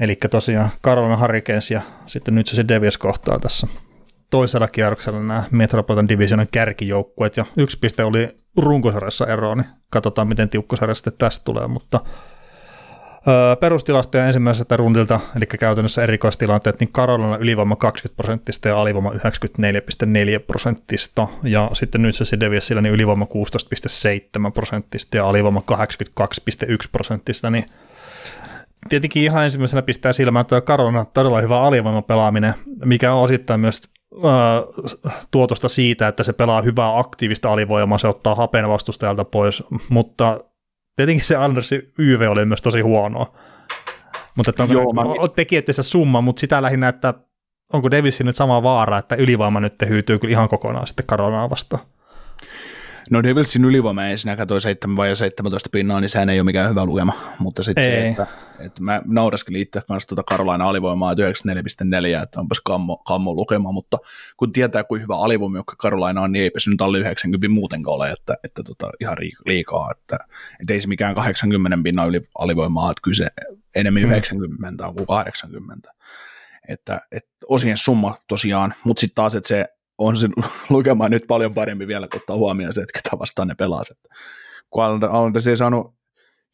Eli 0.00 0.16
tosiaan 0.30 0.70
Carolina 0.82 1.16
Hurricanes 1.16 1.70
ja 1.70 1.80
sitten 2.06 2.34
nyt 2.34 2.46
se 2.46 2.68
Devils 2.68 2.98
kohtaa 2.98 3.38
tässä 3.38 3.66
toisella 4.30 4.68
kierroksella 4.68 5.20
nämä 5.20 5.44
Metropolitan 5.50 6.08
Divisionin 6.08 6.48
kärkijoukkueet 6.52 7.36
ja 7.36 7.44
yksi 7.56 7.78
piste 7.78 8.04
oli 8.04 8.38
runkosarjassa 8.56 9.26
eroa, 9.26 9.54
niin 9.54 9.66
katsotaan 9.90 10.28
miten 10.28 10.48
tiukkosarja 10.48 10.94
sitten 10.94 11.12
tästä 11.18 11.44
tulee, 11.44 11.66
mutta 11.66 12.00
perustilastoja 13.60 14.26
ensimmäiseltä 14.26 14.76
rundilta, 14.76 15.20
eli 15.36 15.46
käytännössä 15.46 16.02
erikoistilanteet, 16.02 16.80
niin 16.80 16.92
Karolina 16.92 17.36
ylivoima 17.36 17.76
20 17.76 18.16
prosenttista 18.16 18.68
ja 18.68 18.80
alivoima 18.80 19.10
94,4 19.10 19.18
prosenttista, 20.46 21.28
ja 21.42 21.70
sitten 21.72 22.02
nyt 22.02 22.14
se 22.16 22.40
Deviesillä 22.40 22.82
niin 22.82 22.94
ylivoima 22.94 23.24
16,7 23.24 24.52
prosenttista 24.52 25.16
ja 25.16 25.28
alivoima 25.28 25.62
82,1 26.22 26.76
prosenttista, 26.92 27.50
niin 27.50 27.64
tietenkin 28.88 29.22
ihan 29.22 29.44
ensimmäisenä 29.44 29.82
pistää 29.82 30.12
silmään, 30.12 30.40
että 30.40 30.60
Karolina 30.60 31.00
on 31.00 31.06
todella 31.14 31.40
hyvä 31.40 31.60
alivoimapelaaminen, 31.60 32.54
mikä 32.84 33.12
on 33.12 33.22
osittain 33.22 33.60
myös 33.60 33.82
tuotosta 35.30 35.68
siitä, 35.68 36.08
että 36.08 36.22
se 36.22 36.32
pelaa 36.32 36.62
hyvää 36.62 36.98
aktiivista 36.98 37.52
alivoimaa, 37.52 37.98
se 37.98 38.08
ottaa 38.08 38.34
hapen 38.34 38.68
vastustajalta 38.68 39.24
pois, 39.24 39.62
mutta 39.88 40.40
tietenkin 40.96 41.26
se 41.26 41.36
Andersin 41.36 41.92
YV 41.98 42.26
oli 42.30 42.44
myös 42.44 42.62
tosi 42.62 42.80
huonoa. 42.80 43.32
Mutta 44.36 44.50
että 44.50 44.62
onko 44.62 44.74
Joo, 44.74 44.92
mä... 44.92 45.02
tekijöissä 45.36 45.82
summa, 45.82 46.20
mutta 46.20 46.40
sitä 46.40 46.62
lähinnä, 46.62 46.88
että 46.88 47.14
onko 47.72 47.90
Davisin 47.90 48.26
nyt 48.26 48.36
sama 48.36 48.62
vaara, 48.62 48.98
että 48.98 49.14
ylivoima 49.14 49.60
nyt 49.60 49.74
hyytyy 49.88 50.18
kyllä 50.18 50.32
ihan 50.32 50.48
kokonaan 50.48 50.86
sitten 50.86 51.06
Karonaa 51.06 51.50
vastaan. 51.50 51.82
No 53.10 53.22
Devilsin 53.22 53.64
ylivoima 53.64 54.04
ensinnäkään 54.04 54.48
toi 54.48 54.60
7 54.60 54.96
vai 54.96 55.16
17 55.16 55.68
pinnaa, 55.72 56.00
niin 56.00 56.08
sehän 56.08 56.28
ei 56.28 56.40
ole 56.40 56.44
mikään 56.44 56.70
hyvä 56.70 56.84
lukema, 56.84 57.12
mutta 57.38 57.62
sitten 57.62 57.84
se, 57.84 58.08
että, 58.08 58.26
että 58.58 58.82
mä 58.82 59.02
nauraskelin 59.06 59.60
itse 59.60 59.80
kanssa 59.88 60.08
tuota 60.08 60.22
Karolaina 60.22 60.68
alivoimaa 60.68 61.14
94,4, 61.14 62.22
että 62.22 62.40
onpas 62.40 62.60
kammo, 62.64 62.96
kammo 62.96 63.32
lukema, 63.32 63.72
mutta 63.72 63.98
kun 64.36 64.52
tietää, 64.52 64.84
kuin 64.84 65.02
hyvä 65.02 65.16
alivoima, 65.16 65.58
joka 65.58 65.76
Karolaina 65.78 66.22
on, 66.22 66.32
niin 66.32 66.42
eipä 66.42 66.60
se 66.60 66.70
nyt 66.70 66.80
alle 66.80 66.98
90 66.98 67.48
muutenkaan 67.48 67.96
ole, 67.96 68.10
että, 68.10 68.36
että 68.44 68.62
tota, 68.62 68.90
ihan 69.00 69.16
liikaa, 69.46 69.90
että, 69.90 70.18
että 70.60 70.72
ei 70.72 70.80
se 70.80 70.88
mikään 70.88 71.14
80 71.14 71.78
pinnan 71.84 72.08
yli 72.08 72.28
alivoimaa, 72.38 72.90
että 72.90 73.00
kyllä 73.02 73.16
se 73.16 73.26
enemmän 73.74 74.02
hmm. 74.02 74.10
90 74.10 74.86
on 74.86 74.94
kuin 74.94 75.06
80. 75.06 75.92
Että, 76.68 77.00
että 77.12 77.30
osien 77.48 77.78
summa 77.78 78.18
tosiaan, 78.28 78.74
mutta 78.84 79.00
sitten 79.00 79.14
taas, 79.14 79.34
että 79.34 79.48
se 79.48 79.66
on 79.98 80.16
se 80.16 80.28
lukema 80.70 81.08
nyt 81.08 81.24
paljon 81.28 81.54
parempi 81.54 81.86
vielä, 81.86 82.08
kun 82.08 82.20
ottaa 82.20 82.36
huomioon 82.36 82.74
se, 82.74 82.80
että 82.80 83.00
ketä 83.02 83.18
vastaan 83.18 83.48
ne 83.48 83.54
pelaa. 83.54 83.82
Kun 84.70 84.84
Islanders 84.84 85.46
ei 85.46 85.56
saanut, 85.56 85.94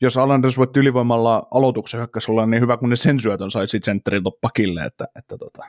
jos 0.01 0.13
Islanders 0.13 0.59
voitti 0.59 0.81
ylivoimalla 0.81 1.47
aloituksen 1.51 1.99
hyökkäysolla, 1.99 2.47
niin 2.47 2.61
hyvä, 2.61 2.77
kun 2.77 2.91
ne 2.91 2.97
sen 2.97 3.21
syötön 3.21 3.51
sai 3.51 3.69
sitten 3.69 3.93
sentteriltä 3.93 4.31
pakille. 4.41 4.85
Että, 4.85 5.07
että 5.19 5.39
tota. 5.39 5.65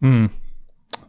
mm. 0.00 0.28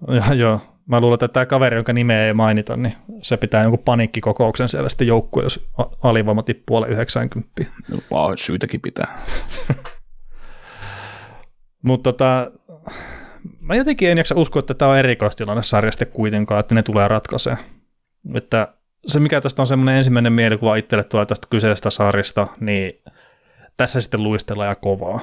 ja, 0.07 0.33
joo, 0.33 0.61
mä 0.85 0.99
luulen, 0.99 1.15
että 1.15 1.27
tämä 1.27 1.45
kaveri, 1.45 1.75
jonka 1.75 1.93
nimeä 1.93 2.27
ei 2.27 2.33
mainita, 2.33 2.77
niin 2.77 2.93
se 3.21 3.37
pitää 3.37 3.63
jonkun 3.63 3.83
paniikkikokouksen 3.85 4.69
siellä 4.69 4.89
sitten 4.89 5.07
joukkue, 5.07 5.43
jos 5.43 5.69
alivoima 6.03 6.43
tippuu 6.43 6.77
alle 6.77 6.87
90. 6.87 7.65
No, 8.11 8.33
syytäkin 8.35 8.81
pitää. 8.81 9.25
Mutta 11.83 12.13
tota, 12.13 12.51
mä 13.69 13.75
jotenkin 13.75 14.09
en 14.09 14.17
jaksa 14.17 14.35
uskoa, 14.35 14.59
että 14.59 14.73
tämä 14.73 14.91
on 14.91 14.97
erikoistilanne 14.97 15.63
sarjasta 15.63 16.05
kuitenkaan, 16.05 16.59
että 16.59 16.75
ne 16.75 16.83
tulee 16.83 17.07
ratkaisemaan. 17.07 17.63
Että 18.33 18.73
se, 19.07 19.19
mikä 19.19 19.41
tästä 19.41 19.61
on 19.61 19.67
semmoinen 19.67 19.95
ensimmäinen 19.95 20.33
mielikuva 20.33 20.75
itselle 20.75 21.03
tulee 21.03 21.25
tästä 21.25 21.47
kyseisestä 21.49 21.89
sarjasta, 21.89 22.47
niin 22.59 23.01
tässä 23.77 24.01
sitten 24.01 24.23
luistellaan 24.23 24.69
ja 24.69 24.75
kovaa. 24.75 25.19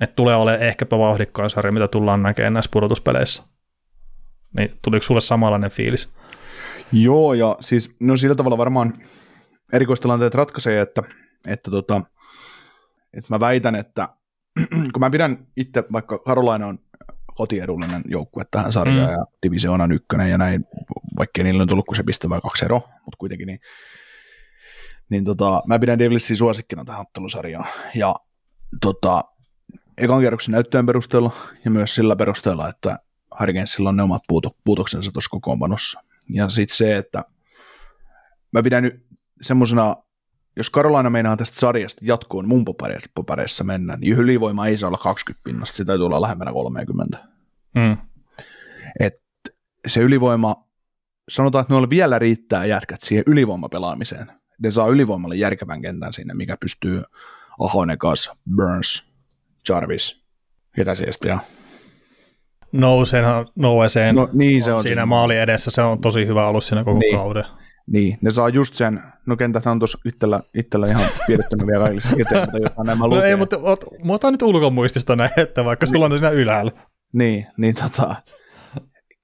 Että 0.00 0.16
tulee 0.16 0.36
olemaan 0.36 0.62
ehkäpä 0.62 0.98
vauhdikkaan 0.98 1.50
sarja, 1.50 1.72
mitä 1.72 1.88
tullaan 1.88 2.22
näkemään 2.22 2.52
näissä 2.52 2.70
pudotuspeleissä. 2.72 3.42
Niin 4.56 4.78
tuliko 4.82 5.02
sulle 5.02 5.20
samanlainen 5.20 5.70
fiilis? 5.70 6.08
Joo, 6.92 7.34
ja 7.34 7.56
siis 7.60 7.96
no 8.00 8.16
sillä 8.16 8.34
tavalla 8.34 8.58
varmaan 8.58 8.92
erikoistilanteet 9.72 10.34
ratkaisee, 10.34 10.80
että, 10.80 11.02
että, 11.46 11.70
tota, 11.70 12.02
että 13.12 13.34
mä 13.34 13.40
väitän, 13.40 13.74
että 13.74 14.08
kun 14.92 15.00
mä 15.00 15.10
pidän 15.10 15.46
itse, 15.56 15.84
vaikka 15.92 16.18
Karolaina 16.18 16.66
on 16.66 16.78
kotiedullinen 17.36 18.02
joukkue 18.08 18.44
tähän 18.50 18.72
sarjaan 18.72 19.10
mm. 19.10 19.12
ja 19.12 19.26
divisioonan 19.42 19.92
ykkönen 19.92 20.30
ja 20.30 20.38
näin, 20.38 20.64
vaikka 21.18 21.42
niillä 21.42 21.62
on 21.62 21.68
tullut 21.68 21.86
kuin 21.86 21.96
se 21.96 22.02
piste 22.02 22.28
vai 22.28 22.40
kaksi 22.40 22.64
ero, 22.64 22.76
mutta 22.76 23.16
kuitenkin 23.18 23.46
niin, 23.46 23.60
niin 25.10 25.24
tota, 25.24 25.62
mä 25.68 25.78
pidän 25.78 25.98
Devilsin 25.98 26.36
suosikkina 26.36 26.84
tähän 26.84 27.00
ottelusarjaan 27.00 27.66
ja 27.94 28.14
tota, 28.80 29.24
ekan 29.98 30.20
kierroksen 30.20 30.52
näyttöjen 30.52 30.86
perusteella 30.86 31.30
ja 31.64 31.70
myös 31.70 31.94
sillä 31.94 32.16
perusteella, 32.16 32.68
että 32.68 32.98
Harkensilla 33.30 33.88
on 33.88 33.96
ne 33.96 34.02
omat 34.02 34.22
puuto, 34.28 34.56
puutoksensa 34.64 35.12
tuossa 35.12 35.30
kokoonpanossa. 35.30 36.02
Ja 36.28 36.50
sitten 36.50 36.76
se, 36.76 36.96
että 36.96 37.24
mä 38.52 38.62
pidän 38.62 38.82
nyt 38.82 39.06
semmoisena, 39.40 39.96
jos 40.56 40.70
Karolaina 40.70 41.10
meinaa 41.10 41.36
tästä 41.36 41.60
sarjasta 41.60 42.00
jatkoon 42.04 42.48
mun 42.48 42.64
papereissa 43.14 43.64
mennä, 43.64 43.96
niin 43.96 44.12
ylivoima 44.12 44.66
ei 44.66 44.78
saa 44.78 44.88
olla 44.88 44.98
20 44.98 45.44
pinnasta, 45.44 45.76
se 45.76 45.84
täytyy 45.84 46.06
olla 46.06 46.20
lähemmänä 46.22 46.52
30. 46.52 47.18
Mm. 47.74 47.96
Et 49.00 49.14
se 49.86 50.00
ylivoima, 50.00 50.56
sanotaan, 51.28 51.62
että 51.62 51.74
noilla 51.74 51.90
vielä 51.90 52.18
riittää 52.18 52.64
jätkät 52.64 53.02
siihen 53.02 53.24
ylivoimapelaamiseen. 53.26 54.26
Ne 54.58 54.70
saa 54.70 54.88
ylivoimalle 54.88 55.36
järkevän 55.36 55.82
kentän 55.82 56.12
sinne, 56.12 56.34
mikä 56.34 56.56
pystyy 56.60 57.02
Ahonen 57.60 57.98
kanssa, 57.98 58.36
Burns, 58.56 59.04
Jarvis, 59.68 60.20
ketä 60.76 60.94
se 60.94 61.06
ja 61.26 61.38
Nousenhan, 62.72 63.46
Noeseen 63.58 64.14
No 64.14 64.28
niin, 64.32 64.64
se 64.64 64.72
on 64.72 64.82
siinä 64.82 64.90
siinä. 64.94 65.06
maali 65.06 65.36
edessä, 65.38 65.70
se 65.70 65.82
on 65.82 66.00
tosi 66.00 66.26
hyvä 66.26 66.48
ollut 66.48 66.64
siinä 66.64 66.84
koko 66.84 66.98
Niin. 66.98 67.16
kauden. 67.16 67.44
Niin, 67.92 68.18
ne 68.22 68.30
saa 68.30 68.48
just 68.48 68.74
sen, 68.74 69.02
no 69.26 69.36
kentät 69.36 69.66
on 69.66 69.78
tuossa 69.78 69.98
itsellä, 70.04 70.40
itsellä 70.54 70.86
ihan 70.86 71.02
piirrettänyt 71.26 71.66
vielä 71.66 71.84
kaikille 71.84 72.22
eteen, 72.22 72.40
mutta 72.42 72.58
jotain 72.58 72.86
nämä 72.86 72.98
No 73.04 73.08
lukee. 73.08 73.28
ei, 73.28 73.36
mutta 73.36 73.58
ot, 73.62 73.84
mä 74.04 74.12
otan 74.12 74.32
nyt 74.32 74.42
ulkomuistista 74.42 75.16
näin, 75.16 75.30
että 75.36 75.64
vaikka 75.64 75.86
sulla 75.86 76.04
on 76.04 76.10
ne 76.10 76.18
siinä 76.18 76.30
ylhäällä. 76.30 76.72
Niin, 77.12 77.46
niin 77.58 77.74
tota, 77.74 78.16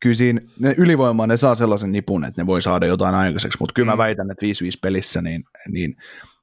kyllä 0.01 0.15
siinä, 0.15 0.41
ne 0.61 0.75
ylivoimaa 0.79 1.27
ne 1.27 1.37
saa 1.37 1.55
sellaisen 1.55 1.93
nipun, 1.93 2.25
että 2.25 2.43
ne 2.43 2.47
voi 2.47 2.63
saada 2.63 2.87
jotain 2.87 3.15
aikaiseksi, 3.15 3.59
mutta 3.61 3.73
kyllä 3.73 3.87
mä 3.87 3.95
Mm. 3.95 3.99
väitän, 3.99 4.31
että 4.31 4.47
5-5 4.47 4.79
pelissä, 4.83 5.23
niin, 5.23 5.45
niin 5.69 5.95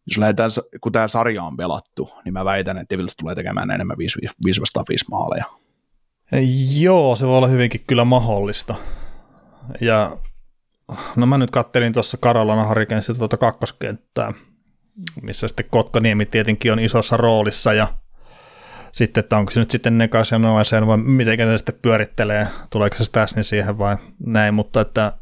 jos 0.07 0.17
lähdetään, 0.17 0.49
kun 0.81 0.91
tämä 0.91 1.07
sarja 1.07 1.43
on 1.43 1.57
pelattu, 1.57 2.09
niin 2.25 2.33
mä 2.33 2.45
väitän, 2.45 2.77
että 2.77 2.95
Devils 2.95 3.15
tulee 3.15 3.35
tekemään 3.35 3.71
enemmän 3.71 3.97
5, 3.97 4.19
5 4.45 4.61
vastaan 4.61 4.85
5 4.89 5.05
maaleja. 5.11 5.45
Joo, 6.79 7.15
se 7.15 7.27
voi 7.27 7.37
olla 7.37 7.47
hyvinkin 7.47 7.83
kyllä 7.87 8.05
mahdollista. 8.05 8.75
Ja 9.81 10.17
no 11.15 11.25
mä 11.25 11.37
nyt 11.37 11.51
kattelin 11.51 11.93
tuossa 11.93 12.17
Karolana 12.17 12.63
Harikensin 12.63 13.17
tuota 13.17 13.37
kakkoskenttää, 13.37 14.33
missä 15.21 15.47
sitten 15.47 15.65
Kotkaniemi 15.69 16.25
tietenkin 16.25 16.71
on 16.71 16.79
isossa 16.79 17.17
roolissa 17.17 17.73
ja 17.73 17.87
sitten, 18.91 19.23
että 19.23 19.37
onko 19.37 19.51
se 19.51 19.59
nyt 19.59 19.71
sitten 19.71 19.97
Nekas 19.97 20.31
ja 20.31 20.39
Noeseen 20.39 20.87
vai 20.87 20.97
miten 20.97 21.37
ne 21.37 21.57
sitten 21.57 21.79
pyörittelee, 21.81 22.47
tuleeko 22.69 22.95
se 22.95 23.03
Stasni 23.03 23.43
siihen 23.43 23.77
vai 23.77 23.97
näin, 24.25 24.53
mutta 24.53 24.81
että 24.81 25.13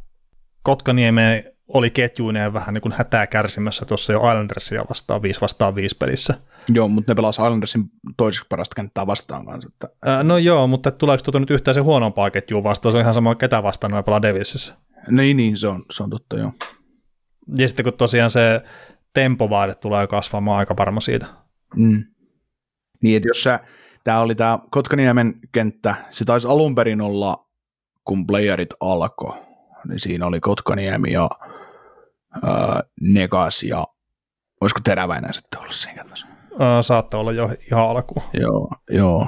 Kotkaniemi 0.61 1.43
oli 1.67 1.89
ketjuineen 1.89 2.53
vähän 2.53 2.73
niin 2.73 2.81
kuin 2.81 2.93
hätää 2.97 3.27
kärsimässä 3.27 3.85
tuossa 3.85 4.13
jo 4.13 4.19
Islandersia 4.19 4.85
vastaan 4.89 5.21
5 5.21 5.41
vastaan 5.41 5.75
5 5.75 5.97
pelissä. 5.97 6.33
Joo, 6.73 6.87
mutta 6.87 7.11
ne 7.11 7.15
pelasi 7.15 7.41
Islandersin 7.41 7.83
toiseksi 8.17 8.47
parasta 8.49 8.75
kenttää 8.75 9.07
vastaan 9.07 9.45
kanssa. 9.45 9.69
Että, 9.73 9.89
Ää, 10.05 10.23
No 10.23 10.37
joo, 10.37 10.67
mutta 10.67 10.91
tuleeko 10.91 11.23
tuota 11.23 11.39
nyt 11.39 11.51
yhtään 11.51 11.75
se 11.75 11.81
huonompaa 11.81 12.31
ketjua 12.31 12.63
vastaan? 12.63 12.93
Se 12.93 12.97
on 12.97 13.01
ihan 13.01 13.13
sama, 13.13 13.35
ketä 13.35 13.63
vastaan 13.63 13.91
noin 13.91 14.03
pelaa 14.03 14.21
Devilsissä. 14.21 14.73
Niin, 15.09 15.37
niin, 15.37 15.57
se 15.57 15.67
on, 15.67 15.85
se 15.91 16.03
on 16.03 16.09
totta, 16.09 16.37
joo. 16.37 16.51
Ja 17.57 17.67
sitten 17.67 17.83
kun 17.83 17.93
tosiaan 17.93 18.29
se 18.29 18.61
tempovaade 19.13 19.75
tulee 19.75 20.07
kasvamaan 20.07 20.59
aika 20.59 20.77
varma 20.77 21.01
siitä. 21.01 21.25
Mm. 21.75 22.03
Niin, 23.03 23.17
että 23.17 23.29
jos 23.29 23.43
sä, 23.43 23.59
tämä 24.03 24.19
oli 24.19 24.35
tämä 24.35 24.59
Kotkaniemen 24.71 25.33
kenttä, 25.51 25.95
se 26.11 26.25
taisi 26.25 26.47
alun 26.47 26.75
perin 26.75 27.01
olla, 27.01 27.47
kun 28.05 28.27
playerit 28.27 28.69
alkoi, 28.79 29.37
niin 29.87 29.99
siinä 29.99 30.25
oli 30.25 30.39
Kotkaniemi 30.39 31.11
ja 31.11 31.29
ää, 32.43 32.83
Negas 33.01 33.63
ja 33.63 33.87
olisiko 34.61 34.79
Teräväinen 34.83 35.33
sitten 35.33 35.59
ollut 35.59 35.73
siinä 35.73 35.95
kentässä? 35.95 36.27
Saattaa 36.81 37.19
olla 37.19 37.31
jo 37.31 37.49
ihan 37.71 37.89
alkuun. 37.89 38.23
Joo, 38.33 38.69
joo. 38.89 39.27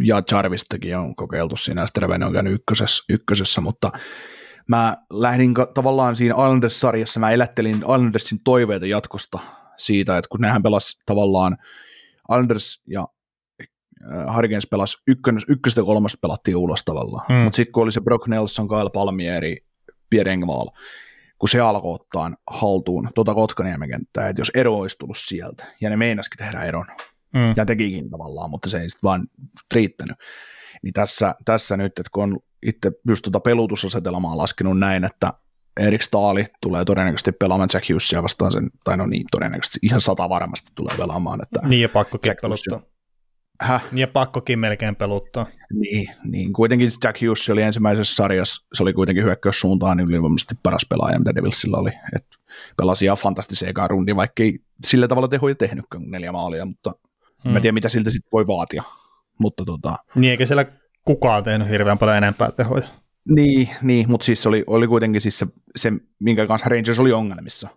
Ja 0.00 0.22
Jarvistakin 0.30 0.96
on 0.96 1.16
kokeiltu 1.16 1.56
siinä, 1.56 1.80
ja 1.82 1.86
Teräväinen 1.94 2.26
on 2.26 2.32
käynyt 2.34 2.52
ykkösessä, 2.52 3.04
ykkösessä, 3.08 3.60
mutta 3.60 3.92
mä 4.68 4.96
lähdin 5.10 5.54
ka- 5.54 5.66
tavallaan 5.74 6.16
siinä 6.16 6.34
Islanders-sarjassa, 6.34 7.20
mä 7.20 7.30
elättelin 7.30 7.76
Islandersin 7.76 8.40
toiveita 8.44 8.86
jatkosta 8.86 9.38
siitä, 9.76 10.18
että 10.18 10.28
kun 10.28 10.40
nehän 10.40 10.62
pelasi 10.62 10.98
tavallaan 11.06 11.56
Islanders 12.30 12.82
ja 12.86 13.08
äh, 13.62 14.34
Harkins 14.34 14.66
pelasi 14.66 14.96
ykkös, 15.08 15.44
ykköstä 15.48 15.80
ja 15.80 15.84
kolmosta 15.84 16.18
pelattiin 16.22 16.56
ulos 16.56 16.82
tavallaan, 16.84 17.26
Mm. 17.28 17.34
mutta 17.34 17.56
sitten 17.56 17.72
kun 17.72 17.82
oli 17.82 17.92
se 17.92 18.00
Brock 18.00 18.28
Nelson, 18.28 18.68
Kyle 18.68 18.90
Palmieri, 18.94 19.56
Pierre 20.10 20.32
Engvall, 20.32 20.68
kun 21.38 21.48
se 21.48 21.60
alkoi 21.60 21.94
ottaa 21.94 22.30
haltuun 22.50 23.08
tuota 23.14 23.34
Kotkaniemen 23.34 23.90
kenttää, 23.90 24.28
että 24.28 24.40
jos 24.40 24.50
ero 24.54 24.78
olisi 24.78 24.96
tullut 24.98 25.18
sieltä, 25.18 25.64
ja 25.80 25.90
ne 25.90 25.96
meinasikin 25.96 26.38
tehdä 26.38 26.62
eron, 26.64 26.86
Mm. 27.34 27.54
ja 27.56 27.66
tekikin 27.66 28.10
tavallaan, 28.10 28.50
mutta 28.50 28.70
se 28.70 28.80
ei 28.80 28.90
sitten 28.90 29.08
vaan 29.08 29.26
riittänyt. 29.74 30.16
Niin 30.82 30.92
tässä, 30.92 31.34
tässä 31.44 31.76
nyt, 31.76 31.98
että 31.98 32.10
kun 32.12 32.22
on 32.22 32.38
itse 32.66 32.92
just 33.08 33.22
tuota 33.22 33.40
pelutusasetelmaa 33.40 34.36
laskenut 34.36 34.78
näin, 34.78 35.04
että 35.04 35.32
Erik 35.80 36.02
Staali 36.02 36.46
tulee 36.62 36.84
todennäköisesti 36.84 37.32
pelaamaan 37.32 37.68
Jack 37.74 37.88
Hughesia 37.90 38.22
vastaan 38.22 38.52
sen, 38.52 38.70
tai 38.84 38.96
no 38.96 39.06
niin, 39.06 39.24
todennäköisesti 39.30 39.78
ihan 39.82 40.00
sata 40.00 40.28
varmasti 40.28 40.72
tulee 40.74 40.96
pelaamaan. 40.96 41.42
Että, 41.42 41.68
Niin 41.68 41.82
ja 41.82 41.88
pakkokin 41.88 42.30
Jack 42.30 42.40
peluttaa. 42.40 42.80
häh, 43.60 43.84
Niin 43.92 44.00
ja 44.00 44.08
pakkokin 44.08 44.58
melkein 44.58 44.96
peluttaa. 44.96 45.46
niin, 45.72 46.08
niin, 46.24 46.52
kuitenkin 46.52 46.90
Jack 47.04 47.22
Hughes 47.22 47.50
oli 47.50 47.62
ensimmäisessä 47.62 48.14
sarjassa, 48.14 48.66
se 48.74 48.82
oli 48.82 48.92
kuitenkin 48.92 49.24
hyökkäyssuuntaan 49.24 49.96
niin 49.96 50.08
ylivoimaisesti 50.08 50.54
paras 50.62 50.86
pelaaja, 50.88 51.18
mitä 51.18 51.34
Devilsillä 51.34 51.76
oli. 51.76 51.90
Et 52.16 52.26
pelasi 52.76 53.04
ihan 53.04 53.16
fantastisen 53.16 53.68
ekaan 53.68 53.90
rundi, 53.90 54.16
vaikka 54.16 54.42
ei 54.42 54.58
sillä 54.84 55.08
tavalla 55.08 55.28
tehoja 55.28 55.54
tehnytkään 55.54 56.02
kuin 56.02 56.10
neljä 56.10 56.32
maalia, 56.32 56.64
mutta 56.64 56.94
mm. 57.44 57.50
mä 57.50 57.58
en 57.58 57.62
tiedä, 57.62 57.74
mitä 57.74 57.88
siltä 57.88 58.10
sitten 58.10 58.28
voi 58.32 58.46
vaatia. 58.46 58.82
Mutta 59.38 59.64
tota, 59.64 59.96
Niin 60.14 60.30
eikä 60.30 60.46
siellä 60.46 60.66
kukaan 61.04 61.44
tehnyt 61.44 61.68
hirveän 61.68 61.98
paljon 61.98 62.16
enempää 62.16 62.50
tehoja. 62.50 62.86
Niin, 63.28 63.68
niin 63.82 64.10
mutta 64.10 64.24
siis 64.24 64.46
oli, 64.46 64.64
oli 64.66 64.86
kuitenkin 64.86 65.20
siis 65.20 65.38
se, 65.38 65.46
se, 65.76 65.92
minkä 66.20 66.46
kanssa 66.46 66.68
Rangers 66.68 66.98
oli 66.98 67.12
ongelmissa. 67.12 67.68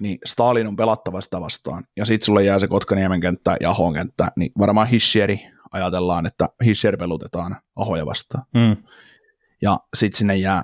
Niin 0.00 0.18
Stalin 0.26 0.66
on 0.66 0.76
pelattava 0.76 1.20
sitä 1.20 1.40
vastaan, 1.40 1.84
ja 1.96 2.04
sitten 2.04 2.26
sulle 2.26 2.44
jää 2.44 2.58
se 2.58 2.68
Kotkaniemen 2.68 3.20
kenttä 3.20 3.56
ja 3.60 3.70
Ahon 3.70 3.94
kenttä, 3.94 4.32
niin 4.36 4.52
varmaan 4.58 4.86
Hissieri 4.86 5.40
ajatellaan, 5.72 6.26
että 6.26 6.48
Hissier 6.64 6.96
pelutetaan 6.96 7.56
Ahoja 7.76 8.06
vastaan. 8.06 8.44
Mm. 8.54 8.76
Ja 9.62 9.80
sitten 9.94 10.18
sinne 10.18 10.36
jää 10.36 10.62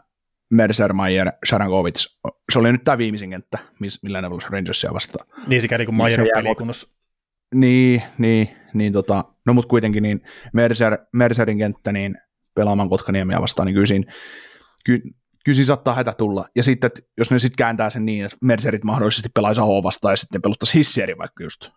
Mercer, 0.50 0.92
Mayer, 0.92 1.32
Sharankovic. 1.46 2.06
Se 2.52 2.58
oli 2.58 2.72
nyt 2.72 2.84
tämä 2.84 2.98
viimeisin 2.98 3.30
kenttä, 3.30 3.58
millä 4.02 4.22
ne 4.22 4.28
pelasivat 4.28 4.52
Rangersia 4.52 4.94
vastaan. 4.94 5.28
Niin 5.46 5.62
sikäli 5.62 5.86
kuin 5.86 5.96
Niin 5.98 6.12
se 6.12 6.20
Mayerin 6.20 6.32
jää 6.34 6.42
pelikunnossa. 6.42 6.88
Niin, 7.54 8.02
niin, 8.18 8.56
niin 8.74 8.92
tota, 8.92 9.24
no 9.46 9.52
mutta 9.54 9.68
kuitenkin 9.68 10.02
niin 10.02 10.20
Mercer, 10.52 10.98
Mercerin 11.12 11.58
kenttä 11.58 11.92
niin 11.92 12.18
pelaamaan 12.54 12.88
Kotkaniemiä 12.88 13.40
vastaan, 13.40 13.66
niin 13.66 13.74
kyllä 13.74 13.86
siinä, 13.86 14.12
ky, 14.84 15.02
kyllä 15.44 15.56
siinä 15.56 15.66
saattaa 15.66 15.94
hätä 15.94 16.12
tulla. 16.12 16.48
Ja 16.56 16.62
sitten, 16.62 16.86
että 16.86 17.00
jos 17.18 17.30
ne 17.30 17.38
sitten 17.38 17.56
kääntää 17.56 17.90
sen 17.90 18.06
niin, 18.06 18.24
että 18.24 18.36
Mercerit 18.42 18.84
mahdollisesti 18.84 19.28
pelaisi 19.34 19.60
Ahoa 19.60 19.82
vastaan 19.82 20.12
ja 20.12 20.16
sitten 20.16 20.42
peluttaisi 20.42 20.78
hissieri 20.78 21.18
vaikka 21.18 21.44
just 21.44 21.70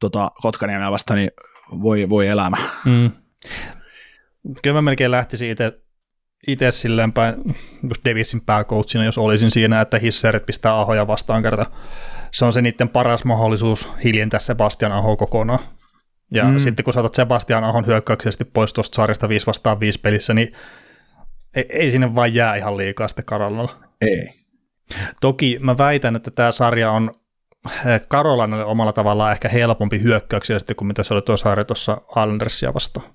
tota, 0.00 0.30
Kotkaniemiä 0.42 0.90
vastaan, 0.90 1.18
niin 1.18 1.30
voi, 1.82 2.08
voi 2.08 2.26
elämä. 2.28 2.56
Mm. 2.84 3.10
Kyllä 4.62 4.76
mä 4.76 4.82
melkein 4.82 5.10
lähtisin 5.10 5.50
itse 5.50 5.80
itse 6.46 6.72
silleen 6.72 7.12
päin, 7.12 7.34
just 7.88 8.04
Davisin 8.04 8.40
pääcoachina, 8.40 9.04
jos 9.04 9.18
olisin 9.18 9.50
siinä, 9.50 9.80
että 9.80 9.98
hisserit 9.98 10.46
pistää 10.46 10.78
Ahoja 10.78 11.06
vastaan 11.06 11.42
kerta. 11.42 11.66
Se 12.32 12.44
on 12.44 12.52
se 12.52 12.62
niiden 12.62 12.88
paras 12.88 13.24
mahdollisuus 13.24 13.88
hiljentää 14.04 14.40
Sebastian 14.40 14.92
Aho 14.92 15.16
kokonaan. 15.16 15.60
Ja 16.30 16.44
mm. 16.44 16.58
Sitten 16.58 16.84
kun 16.84 16.92
saatat 16.92 17.14
Sebastian 17.14 17.64
Ahon 17.64 17.86
hyökkäyksesti 17.86 18.44
pois 18.44 18.72
tuosta 18.72 18.96
sarjasta 18.96 19.28
5 19.28 19.46
vastaan 19.46 19.80
5 19.80 20.00
pelissä, 20.00 20.34
niin 20.34 20.52
ei, 21.54 21.66
ei 21.68 21.90
sinne 21.90 22.14
vaan 22.14 22.34
jää 22.34 22.56
ihan 22.56 22.76
liikaa 22.76 23.08
sitten 23.08 23.24
Karolalla. 23.24 23.74
Ei. 24.00 24.28
Toki 25.20 25.58
mä 25.60 25.78
väitän, 25.78 26.16
että 26.16 26.30
tämä 26.30 26.52
sarja 26.52 26.90
on 26.90 27.10
eh, 27.86 28.00
Karolanalle 28.08 28.64
omalla 28.64 28.92
tavallaan 28.92 29.32
ehkä 29.32 29.48
helpompi 29.48 30.02
hyökkäyksiä 30.02 30.58
sitten 30.58 30.76
kuin 30.76 30.88
mitä 30.88 31.02
se 31.02 31.14
oli 31.14 31.22
tuo 31.22 31.36
sarja 31.36 31.64
tuossa 31.64 32.00
Islandersia 32.10 32.74
vastaan. 32.74 33.06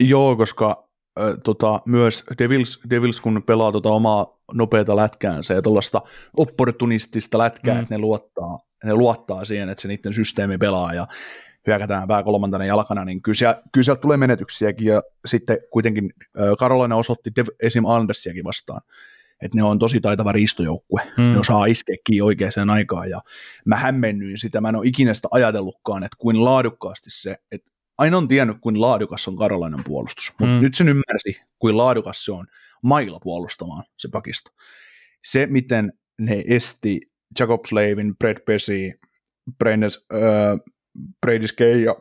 Joo, 0.00 0.36
koska 0.36 0.88
äh, 1.20 1.30
tota, 1.44 1.82
myös 1.86 2.24
Devils, 2.38 2.80
Devils, 2.90 3.20
kun 3.20 3.42
pelaa 3.42 3.72
tota 3.72 3.88
omaa 3.88 4.35
nopeata 4.54 4.96
lätkäänsä 4.96 5.54
ja 5.54 5.62
tuollaista 5.62 6.02
opportunistista 6.36 7.38
lätkää, 7.38 7.74
Mm. 7.74 7.82
että 7.82 7.94
ne 7.94 7.98
luottaa, 7.98 8.58
ne 8.84 8.94
luottaa 8.94 9.44
siihen, 9.44 9.68
että 9.68 9.82
se 9.82 9.88
niiden 9.88 10.14
systeemi 10.14 10.58
pelaa 10.58 10.94
ja 10.94 11.06
hyökätään 11.66 12.08
pää 12.08 12.22
kolmantena 12.22 12.64
jalkana, 12.64 13.04
niin 13.04 13.22
kyllä, 13.22 13.36
siellä, 13.36 13.62
kyllä 13.72 13.84
sieltä 13.84 14.00
tulee 14.00 14.16
menetyksiäkin 14.16 14.86
ja 14.86 15.02
sitten 15.26 15.58
kuitenkin 15.70 16.10
Karolainen 16.58 16.98
osoitti 16.98 17.30
Dev, 17.36 17.46
esim. 17.62 17.84
Andersiakin 17.84 18.44
vastaan, 18.44 18.80
että 19.42 19.56
ne 19.58 19.62
on 19.62 19.78
tosi 19.78 20.00
taitava 20.00 20.32
riistojoukkue, 20.32 21.02
Mm. 21.16 21.22
ne 21.32 21.38
osaa 21.38 21.66
iskeä 21.66 21.96
kiinni 22.06 22.20
oikeaan 22.22 22.70
aikaan 22.70 23.10
ja 23.10 23.20
mä 23.64 23.76
hämmennyin 23.76 24.38
sitä, 24.38 24.60
mä 24.60 24.68
en 24.68 24.76
ole 24.76 24.86
ikinä 24.86 25.14
sitä 25.14 25.28
ajatellutkaan, 25.30 26.04
että 26.04 26.16
kuin 26.18 26.44
laadukkaasti 26.44 27.10
se, 27.10 27.36
että 27.52 27.70
aina 27.98 28.16
on 28.16 28.28
tiennyt, 28.28 28.56
kuin 28.60 28.80
laadukas 28.80 29.28
on 29.28 29.36
Karolainen 29.36 29.84
puolustus, 29.84 30.32
mutta 30.40 30.54
mm. 30.54 30.62
nyt 30.62 30.74
sen 30.74 30.88
ymmärsi, 30.88 31.40
kuin 31.58 31.76
laadukas 31.76 32.24
se 32.24 32.32
on 32.32 32.46
mailla 32.84 33.20
puolustamaan 33.20 33.84
se 33.98 34.08
pakisto. 34.12 34.50
Se, 35.24 35.46
miten 35.46 35.92
ne 36.18 36.44
esti 36.46 37.00
Jacob 37.38 37.64
Slavin, 37.66 38.16
Brad 38.18 38.40
Pesci, 38.46 38.94
äh, 39.66 40.58
Brady 41.20 41.48
Skay 41.48 41.80
ja 41.80 41.96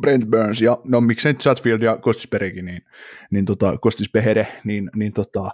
Brent 0.00 0.24
Burns 0.30 0.60
ja 0.60 0.78
no 0.84 1.00
miksei 1.00 1.34
Chatfield 1.34 1.82
ja 1.82 1.96
Kostisbergkin, 1.96 2.64
niin, 2.64 2.82
niin 3.30 3.44
tota, 3.44 3.78
Kostisbehere, 3.78 4.46
niin, 4.64 4.90
niin 4.96 5.12
tota, 5.12 5.50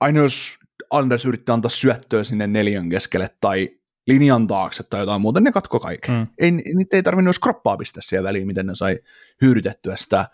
aina 0.00 0.20
jos 0.20 0.58
Anders 0.90 1.24
yrittää 1.24 1.52
antaa 1.52 1.70
syöttöä 1.70 2.24
sinne 2.24 2.46
neljän 2.46 2.88
keskelle 2.88 3.30
tai 3.40 3.68
linjan 4.06 4.46
taakse 4.46 4.82
tai 4.82 5.00
jotain 5.00 5.20
muuta, 5.20 5.40
ne 5.40 5.52
katko 5.52 5.80
kaiken. 5.80 6.14
Mm. 6.14 6.26
Ei, 6.38 6.50
niitä 6.50 6.96
ei 6.96 7.02
tarvinnut 7.02 7.38
kroppaa 7.42 7.76
pistää 7.76 8.02
siihen 8.02 8.24
väliin, 8.24 8.46
miten 8.46 8.66
ne 8.66 8.74
sai 8.74 8.98
hyödytettyä 9.42 9.96
sitä 9.96 10.28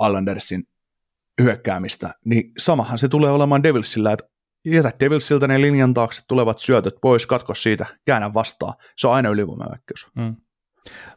Allandersin 0.00 0.68
hyökkäämistä, 1.40 2.14
niin 2.24 2.52
samahan 2.58 2.98
se 2.98 3.08
tulee 3.08 3.30
olemaan 3.30 3.62
Devilsillä, 3.62 4.12
että 4.12 4.24
jätä 4.64 4.92
Devilsiltä 5.00 5.48
ne 5.48 5.60
linjan 5.60 5.94
taakse 5.94 6.22
tulevat 6.28 6.58
syötöt 6.58 6.94
pois, 7.02 7.26
katko 7.26 7.54
siitä, 7.54 7.86
käännä 8.06 8.34
vastaan. 8.34 8.74
Se 8.96 9.06
on 9.08 9.14
aina 9.14 9.28
ylivoimaväkkyys. 9.28 10.06
Mm. 10.16 10.36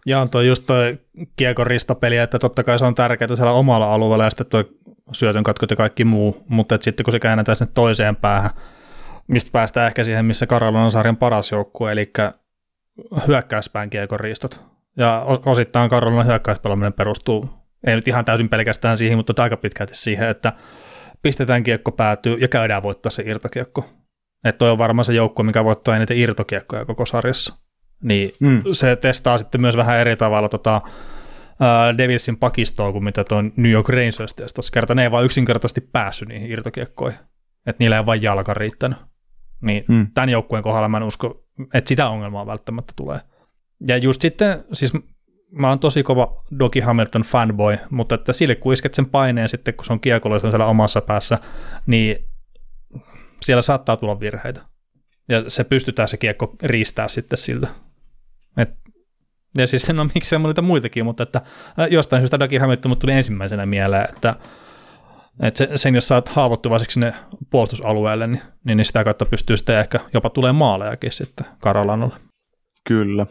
Ja 0.06 0.22
on 0.22 0.30
toi 0.30 0.48
just 0.48 0.64
toi 0.68 1.00
kiekon 1.36 1.68
ristapeli, 1.68 2.18
että 2.18 2.40
totta 2.40 2.64
kai 2.64 2.80
se 2.80 2.86
on 2.86 2.96
tärkeää 2.96 3.36
siellä 3.36 3.52
omalla 3.52 3.94
alueella 3.94 4.24
ja 4.24 4.30
sitten 4.30 4.48
toi 4.48 4.70
syötön 5.12 5.44
katkot 5.44 5.70
ja 5.70 5.76
kaikki 5.76 6.06
muu, 6.06 6.44
mutta 6.50 6.78
sitten 6.82 7.04
kun 7.04 7.12
se 7.12 7.20
käännetään 7.20 7.56
sinne 7.56 7.72
toiseen 7.74 8.16
päähän, 8.16 8.52
mistä 9.28 9.52
päästään 9.52 9.88
ehkä 9.88 10.04
siihen, 10.04 10.26
missä 10.26 10.48
Karolina 10.48 10.86
on 10.86 10.92
sarjan 10.92 11.18
paras 11.18 11.52
joukkue, 11.52 11.92
eli 11.92 12.12
hyökkäyspään 13.28 13.90
kiekon 13.90 14.20
ristot. 14.20 14.62
Ja 14.98 15.26
osittain 15.46 15.90
Karolina 15.90 16.24
hyökkäyspelaaminen 16.24 16.94
perustuu, 16.94 17.50
ei 17.86 17.96
nyt 17.96 18.08
ihan 18.08 18.26
täysin 18.26 18.50
pelkästään 18.50 18.98
siihen, 18.98 19.18
mutta 19.18 19.44
aika 19.44 19.58
pitkälti 19.58 19.96
siihen, 19.96 20.30
että 20.30 20.54
pistetään 21.22 21.64
kiekko 21.64 21.92
päätyy 21.92 22.38
ja 22.38 22.48
käydään 22.48 22.84
voittaa 22.84 23.10
se 23.10 23.24
irtokiekko. 23.26 23.86
Että 24.44 24.60
toi 24.60 24.72
on 24.72 24.78
varmaan 24.78 25.06
se 25.06 25.14
joukko, 25.14 25.44
mikä 25.44 25.64
voittaa 25.64 25.96
eniten 25.96 26.18
irtokiekkoja 26.18 26.86
koko 26.86 27.06
sarjassa. 27.06 27.56
Niin 28.04 28.32
mm. 28.40 28.64
se 28.72 28.96
testaa 28.96 29.38
sitten 29.38 29.62
myös 29.62 29.78
vähän 29.78 29.98
eri 29.98 30.16
tavalla 30.16 30.50
tota, 30.50 30.82
uh, 30.86 31.98
Devilsin 31.98 32.38
pakistoa 32.38 32.92
kuin 32.92 33.04
mitä 33.04 33.24
tuo 33.24 33.42
New 33.42 33.72
York 33.72 33.90
Rangers 33.90 34.34
testasi. 34.36 34.72
Kerta 34.72 34.96
ne 34.96 35.04
ei 35.04 35.12
vaan 35.12 35.26
yksinkertaisesti 35.26 35.82
päässyt 35.82 36.28
niihin 36.28 36.52
irtokiekkoihin. 36.52 37.20
Että 37.66 37.84
niillä 37.84 37.98
ei 37.98 38.06
vain 38.06 38.22
jalka 38.22 38.54
riittänyt. 38.54 39.00
Niin 39.62 39.86
mm. 39.88 40.08
tämän 40.14 40.30
joukkueen 40.30 40.64
kohdalla 40.64 40.90
mä 40.90 40.98
en 40.98 41.04
usko, 41.04 41.46
että 41.74 41.88
sitä 41.88 42.10
ongelmaa 42.10 42.46
välttämättä 42.46 42.94
tulee. 42.96 43.20
Ja 43.88 43.98
just 43.98 44.22
sitten, 44.22 44.64
siis 44.74 44.94
mä 45.52 45.70
oon 45.70 45.80
tosi 45.80 46.04
kova 46.04 46.44
Doki 46.60 46.80
Hamilton 46.80 47.22
fanboy, 47.22 47.78
mutta 47.90 48.16
että 48.16 48.34
sille 48.34 48.56
kun 48.56 48.74
isket 48.74 48.94
sen 48.94 49.06
paineen 49.06 49.50
sitten, 49.50 49.74
kun 49.74 49.86
se 49.86 49.94
on 49.94 50.00
kiekolla 50.00 50.40
siellä 50.40 50.66
omassa 50.66 51.02
päässä, 51.02 51.40
niin 51.88 52.26
siellä 53.42 53.62
saattaa 53.62 53.98
tulla 53.98 54.20
virheitä. 54.20 54.62
Ja 55.30 55.50
se 55.50 55.64
pystytään 55.64 56.08
se 56.08 56.18
kiekko 56.18 56.56
riistää 56.64 57.08
sitten 57.08 57.38
siltä. 57.38 57.68
Et, 58.58 58.70
ja 59.58 59.68
siis 59.68 59.94
no 59.94 60.08
miksi 60.16 60.36
on 60.36 60.44
niitä 60.44 60.62
muitakin, 60.62 61.06
mutta 61.06 61.24
että 61.24 61.42
jostain 61.90 62.22
syystä 62.22 62.40
Doki 62.40 62.58
Hamilton 62.58 62.98
tuli 62.98 63.12
ensimmäisenä 63.12 63.66
mieleen, 63.66 64.08
että 64.16 64.36
et 65.42 65.58
sen, 65.76 65.96
jos 65.96 66.08
saat 66.08 66.30
haavoittuvaiseksi 66.30 66.94
sinne 66.94 67.14
puolustusalueelle, 67.50 68.28
niin, 68.28 68.42
niin 68.64 68.86
sitä 68.86 69.04
kautta 69.04 69.26
pystyy 69.26 69.58
sitten 69.58 69.80
ehkä 69.80 70.00
jopa 70.14 70.30
tulee 70.30 70.52
maalejakin 70.52 71.12
sitten 71.12 71.46
Karolanalle. 71.60 72.16
Kyllä. 72.88 73.26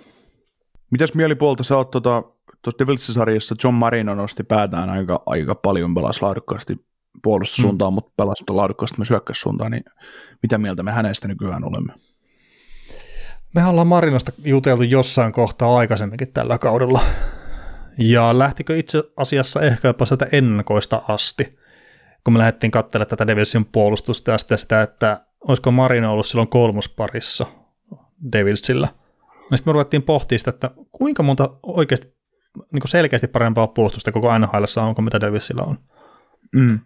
Mitäs 0.91 1.15
mielipuolta 1.15 1.65
sä 1.65 1.77
oot 1.77 1.91
tuossa 1.91 2.79
Devils-sarjassa 2.79 3.57
John 3.65 3.75
Marino 3.75 4.15
nosti 4.15 4.45
päätään 4.45 4.91
aika, 4.91 5.23
aika 5.27 5.55
paljon, 5.55 5.95
pelasi 5.95 6.23
laadukkaasti 6.23 6.87
puolustussuuntaan, 7.23 7.93
mm. 7.93 7.95
mutta 7.95 8.13
pelasi 8.17 8.45
laadukkaasti 8.51 8.99
myös 8.99 9.11
hyökkäyssuuntaan, 9.11 9.71
niin 9.71 9.85
mitä 10.43 10.59
mieltä 10.59 10.83
me 10.83 10.93
hänestä 10.93 11.29
nykyään 11.29 11.65
olemme? 11.65 11.93
Me 13.55 13.67
ollaan 13.67 13.87
Marinosta 13.87 14.33
juteltu 14.45 14.83
jossain 14.83 15.33
kohtaa 15.33 15.77
aikaisemminkin 15.77 16.33
tällä 16.33 16.59
kaudella, 16.59 17.01
ja 17.99 18.39
lähtikö 18.39 18.77
itse 18.77 19.03
asiassa 19.17 19.61
ehkä 19.61 19.89
jopa 19.89 20.07
sitä 20.07 20.27
ennakoista 20.33 21.03
asti, 21.09 21.59
kun 22.25 22.33
me 22.33 22.39
lähdettiin 22.39 22.71
katselemaan 22.71 23.09
tätä 23.09 23.27
Devilsin 23.27 23.65
puolustusta 23.65 24.31
ja 24.31 24.39
sitä, 24.57 24.83
että 24.83 25.27
olisiko 25.49 25.71
Marino 25.71 26.13
ollut 26.13 26.27
silloin 26.27 26.49
kolmosparissa 26.49 27.47
Devilsillä– 28.33 28.89
sitten 29.55 29.71
me 29.71 29.73
ruvettiin 29.73 30.03
pohtimaan 30.03 30.39
sitä, 30.39 30.51
että 30.51 30.71
kuinka 30.93 31.23
monta 31.23 31.51
oikeasti 31.63 32.07
niin 32.73 32.81
kuin 32.81 32.91
selkeästi 32.91 33.29
parempaa 33.29 33.67
puolustusta 33.67 34.13
koko 34.13 34.39
NHL 34.39 34.65
on 34.77 34.95
kuin 34.95 35.05
mitä 35.05 35.21
Davisilla 35.21 35.63
on. 35.63 35.79
Mm. 36.55 36.81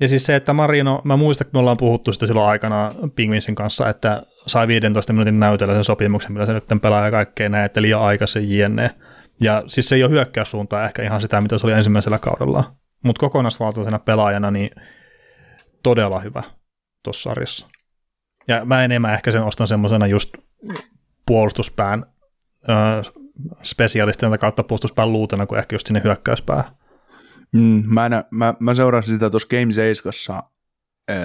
Ja 0.00 0.08
siis 0.08 0.26
se, 0.26 0.36
että 0.36 0.52
Marino, 0.52 1.00
mä 1.04 1.16
muistan, 1.16 1.46
että 1.46 1.56
me 1.56 1.58
ollaan 1.58 1.76
puhuttu 1.76 2.12
sitä 2.12 2.26
silloin 2.26 2.48
aikana 2.48 2.94
Pingvinsin 3.14 3.54
kanssa, 3.54 3.88
että 3.88 4.22
sai 4.46 4.68
15 4.68 5.12
minuutin 5.12 5.40
näytellä 5.40 5.74
sen 5.74 5.84
sopimuksen, 5.84 6.32
millä 6.32 6.46
se 6.46 6.52
nyt 6.52 6.64
pelaa 6.82 7.04
ja 7.04 7.10
kaikkea 7.10 7.48
näin, 7.48 7.64
että 7.64 7.82
liian 7.82 8.00
aikaisin 8.00 8.58
jne. 8.58 8.90
Ja 9.40 9.62
siis 9.66 9.88
se 9.88 9.94
ei 9.94 10.02
ole 10.02 10.10
hyökkäyssuuntaa 10.10 10.84
ehkä 10.84 11.02
ihan 11.02 11.20
sitä, 11.20 11.40
mitä 11.40 11.58
se 11.58 11.66
oli 11.66 11.72
ensimmäisellä 11.72 12.18
kaudella. 12.18 12.64
Mutta 13.04 13.20
kokonaisvaltaisena 13.20 13.98
pelaajana 13.98 14.50
niin 14.50 14.70
todella 15.82 16.20
hyvä 16.20 16.42
tuossa 17.04 17.30
sarjassa. 17.30 17.66
Ja 18.48 18.64
mä 18.64 18.84
enemmän 18.84 19.14
ehkä 19.14 19.30
sen 19.30 19.42
ostan 19.42 19.68
semmoisena 19.68 20.06
just 20.06 20.34
puolustuspään 21.30 22.06
äh, 22.70 23.12
spesialistina 23.62 24.38
kautta 24.38 24.62
puolustuspään 24.62 25.12
luutena 25.12 25.46
kuin 25.46 25.58
ehkä 25.58 25.74
just 25.74 25.86
sinne 25.86 26.00
hyökkäyspäähän. 26.04 26.64
Mm, 27.52 27.82
mä, 27.86 28.06
en, 28.06 28.12
mä, 28.30 28.54
mä 28.60 28.74
seurasin 28.74 29.14
sitä 29.14 29.30
tuossa 29.30 29.48
Game 29.48 29.72
7 29.72 30.12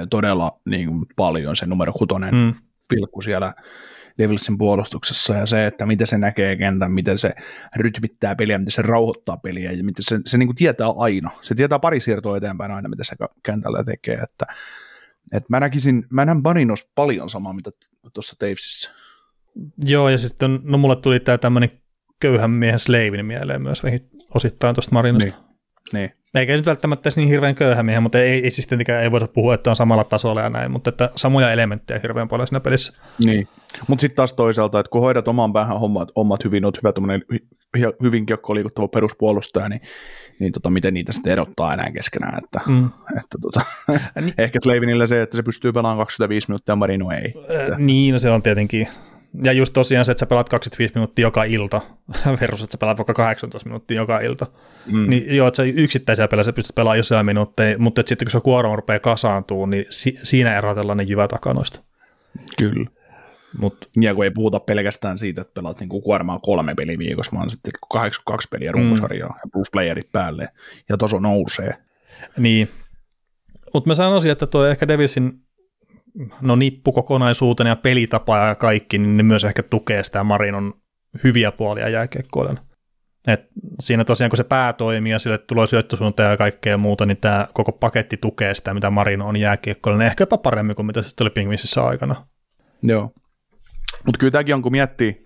todella 0.10 0.62
niin 0.70 0.88
kuin 0.88 1.06
paljon, 1.15 1.56
se 1.56 1.65
numero 1.65 1.94
kutonen 1.94 2.36
mm. 2.36 2.54
pilkku 2.89 3.22
siellä 3.22 3.54
Devilsin 4.18 4.58
puolustuksessa 4.58 5.34
ja 5.34 5.46
se, 5.46 5.65
että 5.65 5.86
miten 5.86 6.08
se 6.08 6.18
näkee 6.18 6.56
kentän, 6.56 6.91
miten 6.91 7.18
se 7.18 7.34
rytmittää 7.76 8.36
peliä, 8.36 8.58
miten 8.58 8.72
se 8.72 8.82
rauhoittaa 8.82 9.38
peliä 9.38 9.72
ja 9.72 9.84
miten 9.84 10.04
se, 10.04 10.20
se 10.26 10.38
niin 10.38 10.48
kuin 10.48 10.56
tietää 10.56 10.88
aina. 10.98 11.32
Se 11.41 11.56
tietää 11.56 11.80
pari 11.80 12.02
siirtoa 12.02 12.38
eteenpäin 12.38 12.72
aina, 12.72 12.89
mitä 12.89 13.04
se 13.04 13.15
kentällä 13.46 13.84
tekee. 13.84 14.15
Että, 14.15 14.46
että 15.34 15.48
mä 15.50 15.60
näkisin, 15.60 16.04
mä 16.13 16.26
näen 16.26 16.44
Baninos 16.44 16.89
paljon 16.96 17.30
samaa, 17.30 17.54
mitä 17.54 17.72
tuossa 18.13 18.36
Tavesissa. 18.39 19.05
Joo, 19.86 20.10
ja 20.10 20.18
sitten 20.18 20.60
no 20.63 20.78
mulle 20.78 20.96
tuli 20.96 21.20
tämä 21.20 21.38
tämmöinen 21.38 21.70
köyhän 22.20 22.52
miehen 22.52 22.80
Slavin 22.80 23.26
mieleen 23.26 23.62
myös 23.62 23.82
osittain 24.36 24.76
tuosta 24.76 24.91
Marinosta. 24.91 25.30
Niin. 25.30 25.36
niin. 25.94 26.12
Eikä 26.36 26.56
nyt 26.56 26.65
välttämättä 26.65 27.10
niin 27.15 27.30
hirveän 27.30 27.56
köyhä 27.56 27.84
miehen, 27.84 28.04
mutta 28.04 28.20
ei, 28.20 28.44
ei 28.44 28.52
siis 28.52 28.68
tietenkään 28.68 29.04
ei 29.04 29.12
voida 29.12 29.28
puhua, 29.28 29.54
että 29.54 29.70
on 29.70 29.76
samalla 29.76 30.04
tasolla 30.04 30.41
ja 30.41 30.50
näin, 30.50 30.72
mutta 30.72 30.89
että 30.89 31.10
samoja 31.15 31.52
elementtejä 31.52 32.00
hirveän 32.04 32.28
paljon 32.28 32.48
siinä 32.48 32.60
pelissä. 32.60 32.94
Niin, 33.26 33.48
mutta 33.88 34.02
sitten 34.02 34.15
taas 34.15 34.34
toisaalta, 34.34 34.80
että 34.80 34.89
kun 34.89 35.02
hoidat 35.02 35.28
oman 35.28 35.54
päähän 35.54 35.80
hommat, 35.80 36.10
hommat 36.15 36.44
hyvin, 36.44 36.65
olet 36.65 36.78
hyvä 36.78 36.94
hy, 37.34 37.39
hyvin 38.04 38.26
kiekko 38.26 38.56
liikuttava 38.56 38.88
peruspuolustaja, 38.88 39.70
niin, 39.70 39.82
niin 40.39 40.52
tota, 40.52 40.70
miten 40.70 40.94
niitä 40.94 41.13
sitten 41.13 41.32
erottaa 41.32 41.74
enää 41.74 41.91
keskenään. 41.91 42.44
Että, 42.44 42.60
mm. 42.68 42.86
että 43.18 43.38
tota, 43.41 43.62
niin. 44.22 44.34
ehkä 44.38 44.60
Slavinillä 44.63 45.08
se, 45.08 45.22
että 45.22 45.38
se 45.38 45.44
pystyy 45.44 45.74
pelaamaan 45.74 45.98
25 45.98 46.48
minuuttia, 46.48 46.76
Marino 46.76 47.12
ei. 47.12 47.34
Äh, 47.72 47.78
niin, 47.78 48.13
no 48.13 48.20
se 48.20 48.30
on 48.30 48.44
tietenkin 48.44 48.88
ja 49.43 49.52
just 49.52 49.74
tosiaan 49.74 50.06
se, 50.06 50.12
että 50.12 50.19
sä 50.19 50.26
pelaat 50.26 50.50
25 50.50 50.95
minuuttia 50.95 51.24
joka 51.24 51.43
ilta, 51.43 51.82
versus 52.41 52.63
että 52.63 52.71
sä 52.71 52.78
pelaat 52.78 52.98
vaikka 52.98 53.13
18 53.13 53.69
minuuttia 53.69 53.98
joka 53.98 54.19
ilta. 54.19 54.48
Mm. 54.86 55.10
Niin 55.10 55.36
joo, 55.36 55.48
että 55.48 55.56
sä 55.56 55.63
yksittäisiä 55.63 56.28
pelejä 56.28 56.43
sä 56.43 56.54
pystyt 56.54 56.76
pelaamaan 56.76 56.98
jossain 56.98 57.26
minuutteja, 57.26 57.80
mutta 57.80 58.02
että 58.02 58.10
sitten 58.10 58.26
kun 58.26 58.32
se 58.32 58.39
kuorma 58.39 58.76
rupeaa 58.76 59.00
kasaantuu, 59.00 59.65
niin 59.65 59.86
si- 59.89 60.19
siinä 60.24 60.58
erotellaan 60.58 60.98
ne 60.98 61.04
jyvät 61.04 61.30
takanoista. 61.30 61.82
Kyllä. 62.58 62.89
Mut. 63.58 63.89
Ja 64.02 64.15
kun 64.15 64.24
ei 64.24 64.32
puhuta 64.32 64.60
pelkästään 64.60 65.17
siitä, 65.17 65.41
että 65.41 65.54
pelaat 65.54 65.80
niin 65.80 65.89
kuormaa 65.89 66.39
kolme 66.39 66.76
peliä 66.76 66.98
viikossa, 66.98 67.32
vaan 67.36 67.50
sitten 67.50 67.74
82 67.91 68.48
peliä 68.52 68.71
runkosarjaa 68.71 69.30
mm. 69.30 69.36
ja 69.43 69.50
plus 69.54 69.67
playerit 69.71 70.12
päälle, 70.12 70.50
ja 70.89 70.98
taso 70.98 71.19
nousee. 71.19 71.76
Niin. 72.38 72.69
Mutta 73.74 73.88
mä 73.88 73.95
sanoisin, 73.95 74.32
että 74.32 74.48
tuo 74.48 74.65
ehkä 74.65 74.88
Devisin 74.88 75.44
no 76.41 76.56
nippu 76.56 76.91
kokonaisuutena 76.91 77.69
ja 77.69 77.75
pelitapa 77.75 78.38
ja 78.38 78.56
kaikki, 78.56 78.97
niin 78.97 79.17
ne 79.17 79.23
myös 79.23 79.43
ehkä 79.43 79.63
tukee 79.63 80.04
sitä 80.04 80.23
Marinon 80.23 80.73
hyviä 81.23 81.51
puolia 81.51 81.89
jääkiekkoilen. 81.89 82.60
Et 83.28 83.47
siinä 83.80 84.06
tosiaan, 84.06 84.30
kun 84.30 84.38
se 84.38 84.43
pää 84.43 84.73
toimii 84.73 85.12
ja 85.12 85.19
sille 85.19 85.38
tulee 85.38 85.67
syöttösuunta 85.67 86.23
ja 86.23 86.38
kaikkea 86.38 86.78
muuta, 86.78 87.06
niin 87.06 87.17
tämä 87.17 87.47
koko 87.54 87.71
paketti 87.71 88.17
tukee 88.17 88.54
sitä, 88.54 88.73
mitä 88.73 88.89
Marino 88.89 89.28
on 89.28 89.38
jääkiekkoilen, 89.38 90.01
ehkä 90.01 90.21
jopa 90.21 90.38
paremmin 90.38 90.75
kuin 90.75 90.86
mitä 90.86 91.01
se 91.01 91.10
oli 91.21 91.30
Pingvisissä 91.30 91.84
aikana. 91.84 92.15
Joo. 92.84 93.12
Mutta 94.06 94.19
kyllä 94.19 94.32
tämäkin 94.32 94.56
on, 94.56 94.62
kun 94.62 94.71
miettii, 94.71 95.25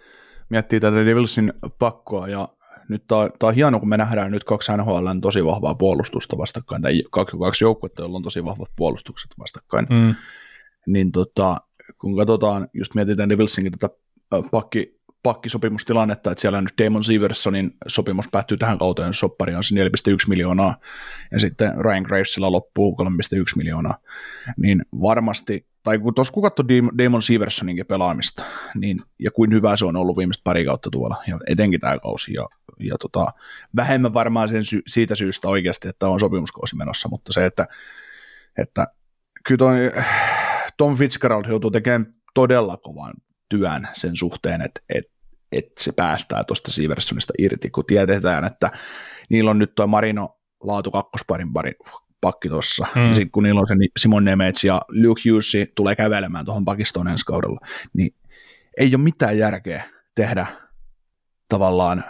miettii 0.49 0.79
tätä 0.79 1.05
Devilsin 1.05 1.53
pakkoa, 1.79 2.27
ja 2.27 2.47
nyt 2.89 3.07
tämä 3.07 3.29
on 3.43 3.55
hienoa, 3.55 3.79
kun 3.79 3.89
me 3.89 3.97
nähdään 3.97 4.31
nyt 4.31 4.43
kaksi 4.43 4.71
NHL 4.77 5.07
tosi 5.21 5.45
vahvaa 5.45 5.75
puolustusta 5.75 6.37
vastakkain, 6.37 6.81
tai 6.81 7.03
kaksi, 7.11 7.37
kaksi 7.37 7.63
joukkuetta, 7.63 8.01
joilla 8.01 8.17
on 8.17 8.23
tosi 8.23 8.45
vahvat 8.45 8.69
puolustukset 8.75 9.31
vastakkain. 9.39 9.87
Mm 9.89 10.15
niin 10.93 11.11
tota, 11.11 11.57
kun 12.01 12.17
katsotaan, 12.17 12.67
just 12.73 12.95
mietitään 12.95 13.29
Devilsinkin 13.29 13.71
tätä 13.71 13.89
pakki, 14.51 14.99
pakkisopimustilannetta, 15.23 16.31
että 16.31 16.41
siellä 16.41 16.61
nyt 16.61 16.73
Damon 16.83 17.03
Seversonin 17.03 17.71
sopimus 17.87 18.25
päättyy 18.31 18.57
tähän 18.57 18.79
kauteen, 18.79 19.13
soppari 19.13 19.55
on 19.55 19.63
se 19.63 19.75
4,1 19.75 19.89
miljoonaa, 20.27 20.75
ja 21.31 21.39
sitten 21.39 21.73
Ryan 21.77 22.03
Gravesilla 22.03 22.51
loppuu 22.51 22.97
3,1 23.35 23.43
miljoonaa, 23.55 23.97
niin 24.57 24.81
varmasti 25.01 25.65
tai 25.83 25.99
kun 25.99 26.13
tuossa 26.13 26.33
kun 26.33 26.43
katsoi 26.43 26.65
Damon 26.97 27.23
Seversoninkin 27.23 27.85
pelaamista, 27.85 28.43
niin, 28.75 29.01
ja 29.19 29.31
kuin 29.31 29.53
hyvä 29.53 29.77
se 29.77 29.85
on 29.85 29.95
ollut 29.95 30.17
viimeistä 30.17 30.41
pari 30.43 30.65
kautta 30.65 30.89
tuolla, 30.89 31.23
ja 31.27 31.39
etenkin 31.47 31.79
tämä 31.79 31.99
kausi, 31.99 32.33
ja, 32.33 32.47
ja 32.79 32.97
tota, 32.97 33.27
vähemmän 33.75 34.13
varmaan 34.13 34.49
sen 34.49 34.63
sy- 34.63 34.81
siitä 34.87 35.15
syystä 35.15 35.47
oikeasti, 35.47 35.87
että 35.87 36.09
on 36.09 36.19
sopimuskausi 36.19 36.75
menossa, 36.75 37.09
mutta 37.09 37.33
se, 37.33 37.45
että, 37.45 37.67
että 38.57 38.87
kyllä 39.45 39.57
toi, 39.57 39.91
Tom 40.79 40.95
Fitzgerald 40.97 41.45
joutuu 41.45 41.71
tekemään 41.71 42.13
todella 42.33 42.77
kovan 42.77 43.13
työn 43.49 43.87
sen 43.93 44.15
suhteen, 44.15 44.61
että, 44.61 44.81
että, 44.89 45.11
että 45.51 45.83
se 45.83 45.91
päästää 45.91 46.43
tuosta 46.43 46.71
Seversonista 46.71 47.33
irti, 47.39 47.69
kun 47.69 47.85
tiedetään, 47.85 48.45
että 48.45 48.71
niillä 49.29 49.51
on 49.51 49.59
nyt 49.59 49.75
tuo 49.75 49.87
Marino 49.87 50.37
laatu 50.63 50.91
kakkosparin 50.91 51.53
pari, 51.53 51.71
pakki 52.21 52.49
tuossa. 52.49 52.87
Mm. 52.95 53.01
Ja 53.01 53.07
sitten 53.07 53.31
kun 53.31 53.43
niillä 53.43 53.61
on 53.61 53.67
se 53.67 53.73
Simon 53.97 54.25
Nemets 54.25 54.63
ja 54.63 54.81
Luke 55.03 55.21
Hughes 55.29 55.51
tulee 55.75 55.95
kävelemään 55.95 56.45
tuohon 56.45 56.65
pakistoon 56.65 57.07
ensi 57.07 57.25
kaudella, 57.25 57.59
niin 57.93 58.15
ei 58.77 58.95
ole 58.95 59.03
mitään 59.03 59.37
järkeä 59.37 59.83
tehdä 60.15 60.47
tavallaan 61.49 62.03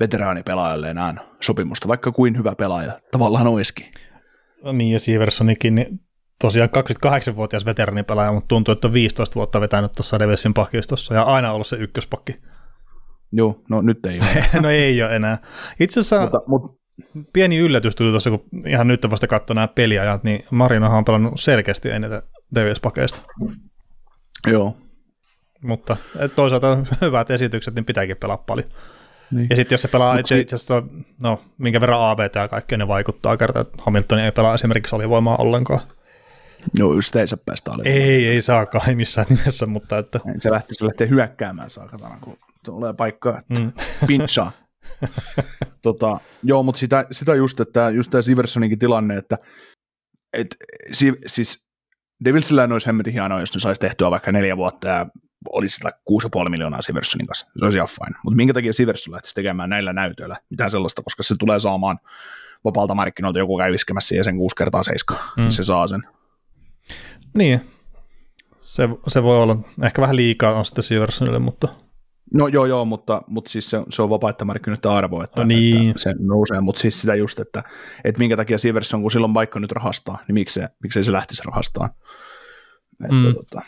veteraanipelaajalle 0.00 0.90
enää 0.90 1.14
sopimusta, 1.40 1.88
vaikka 1.88 2.12
kuin 2.12 2.38
hyvä 2.38 2.54
pelaaja 2.54 3.00
tavallaan 3.10 3.46
olisikin. 3.46 3.92
Niin 4.72 4.92
ja 4.92 4.98
Siversonikin, 4.98 5.74
niin 5.74 6.00
tosiaan 6.42 6.70
28-vuotias 7.06 7.64
veteraanipelaaja, 7.64 8.32
mutta 8.32 8.48
tuntuu, 8.48 8.72
että 8.72 8.88
on 8.88 8.92
15 8.92 9.34
vuotta 9.34 9.60
vetänyt 9.60 9.92
tuossa 9.92 10.18
Revesin 10.18 10.54
pakistossa 10.54 11.14
ja 11.14 11.22
aina 11.22 11.52
ollut 11.52 11.66
se 11.66 11.76
ykköspakki. 11.76 12.40
Joo, 13.32 13.62
no 13.70 13.82
nyt 13.82 14.06
ei 14.06 14.20
ole. 14.20 14.46
no 14.62 14.70
ei 14.70 15.02
ole 15.02 15.16
enää. 15.16 15.38
Itse 15.80 16.00
asiassa 16.00 16.20
mutta, 16.20 16.40
mutta, 16.46 16.82
pieni 17.32 17.58
yllätys 17.58 17.96
tuli 17.96 18.10
tuossa, 18.10 18.30
kun 18.30 18.44
ihan 18.66 18.86
nyt 18.86 19.10
vasta 19.10 19.26
katsoi 19.26 19.54
nämä 19.54 19.68
peliajat, 19.68 20.24
niin 20.24 20.44
Marinahan 20.50 20.98
on 20.98 21.04
pelannut 21.04 21.40
selkeästi 21.40 21.90
eniten 21.90 22.22
Davis-pakeista. 22.54 23.20
Joo. 24.46 24.76
Mutta 25.62 25.96
toisaalta 26.36 26.78
hyvät 27.00 27.30
esitykset, 27.30 27.74
niin 27.74 27.84
pitääkin 27.84 28.16
pelaa 28.16 28.36
paljon. 28.36 28.68
Niin. 29.30 29.46
Ja 29.50 29.56
sitten 29.56 29.74
jos 29.74 29.82
se 29.82 29.88
pelaa 29.88 30.18
itse, 30.18 30.38
itse 30.38 30.56
asiassa, 30.56 30.82
no 31.22 31.40
minkä 31.58 31.80
verran 31.80 32.10
ABT 32.10 32.34
ja 32.34 32.48
kaikkea 32.48 32.78
ne 32.78 32.88
vaikuttaa 32.88 33.36
kertaa, 33.36 33.62
että 33.62 33.82
Hamilton 33.82 34.18
ei 34.18 34.32
pelaa 34.32 34.54
esimerkiksi 34.54 34.96
alivoimaa 34.96 35.36
ollenkaan. 35.36 35.80
No 36.78 36.92
just 36.92 37.16
ei 37.16 37.28
saa 37.28 37.38
päästä 37.46 37.72
alivoimaa. 37.72 38.00
Ei, 38.00 38.26
ei 38.26 38.42
saakaan, 38.42 38.88
ei 38.88 38.94
missään 38.94 39.26
nimessä, 39.30 39.66
mutta 39.66 39.98
että... 39.98 40.20
Se 40.38 40.50
lähtee, 40.50 40.74
se 40.74 40.84
lähtee 40.84 41.08
hyökkäämään 41.08 41.70
saakatana, 41.70 42.18
kun 42.20 42.38
tulee 42.64 42.92
paikkaa, 42.92 43.38
että 43.38 43.60
mm. 43.62 43.72
pinchaa. 44.06 44.52
tota, 45.82 46.20
joo, 46.42 46.62
mutta 46.62 46.78
sitä, 46.78 47.06
sitä 47.10 47.34
just, 47.34 47.60
että 47.60 47.90
just 47.90 48.10
tämä 48.10 48.22
Siversoninkin 48.22 48.78
tilanne, 48.78 49.16
että 49.16 49.38
et, 50.32 50.56
si, 50.92 51.12
siis 51.26 51.66
Devilsillä 52.24 52.68
olisi 52.72 52.86
hemmetin 52.86 53.12
hienoa, 53.12 53.40
jos 53.40 53.54
ne 53.54 53.60
saisi 53.60 53.80
tehtyä 53.80 54.10
vaikka 54.10 54.32
neljä 54.32 54.56
vuotta 54.56 54.88
ja 54.88 55.06
olisi 55.48 55.84
6,5 55.84 56.48
miljoonaa 56.48 56.82
Siversonin 56.82 57.26
kanssa. 57.26 57.46
Se 57.58 57.64
olisi 57.64 57.78
ihan 57.78 57.88
fine. 57.88 58.18
Mutta 58.24 58.36
minkä 58.36 58.54
takia 58.54 58.72
Siverson 58.72 59.14
lähtisi 59.14 59.34
tekemään 59.34 59.70
näillä 59.70 59.92
näytöillä 59.92 60.36
mitään 60.50 60.70
sellaista, 60.70 61.02
koska 61.02 61.22
se 61.22 61.34
tulee 61.38 61.60
saamaan 61.60 61.98
vapaalta 62.64 62.94
markkinoilta 62.94 63.38
joku 63.38 63.58
käy 63.58 63.74
iskemässä 63.74 64.14
ja 64.14 64.24
sen 64.24 64.36
6 64.36 64.56
kertaa 64.56 64.82
7, 64.82 65.24
mm. 65.36 65.48
se 65.48 65.62
saa 65.62 65.86
sen. 65.86 66.02
Niin, 67.34 67.60
se, 68.60 68.88
se 69.08 69.22
voi 69.22 69.42
olla 69.42 69.56
ehkä 69.82 70.02
vähän 70.02 70.16
liikaa 70.16 70.54
on 70.54 70.64
sitten 70.64 70.84
Siversonille, 70.84 71.38
mutta 71.38 71.68
No 72.34 72.48
joo, 72.48 72.66
joo, 72.66 72.84
mutta, 72.84 73.22
mutta 73.26 73.50
siis 73.50 73.70
se, 73.70 73.82
se 73.90 74.02
on 74.02 74.10
vapaita 74.10 74.44
markkinoiden 74.44 74.90
arvo, 74.90 75.24
että, 75.24 75.40
no 75.40 75.46
niin. 75.46 75.90
että 75.90 76.02
se 76.02 76.14
nousee, 76.18 76.60
mutta 76.60 76.80
siis 76.80 77.00
sitä 77.00 77.14
just, 77.14 77.40
että, 77.40 77.64
että 78.04 78.18
minkä 78.18 78.36
takia 78.36 78.58
Siverson, 78.58 79.02
kun 79.02 79.10
silloin 79.10 79.34
vaikka 79.34 79.60
nyt 79.60 79.72
rahastaa, 79.72 80.18
niin 80.28 80.34
miksi 80.34 80.60
se, 80.60 80.68
miksei 80.82 81.04
se 81.04 81.12
lähtisi 81.12 81.42
rahastaan. 81.46 81.90
Että, 83.04 83.14
mm. 83.14 83.34
tota. 83.34 83.62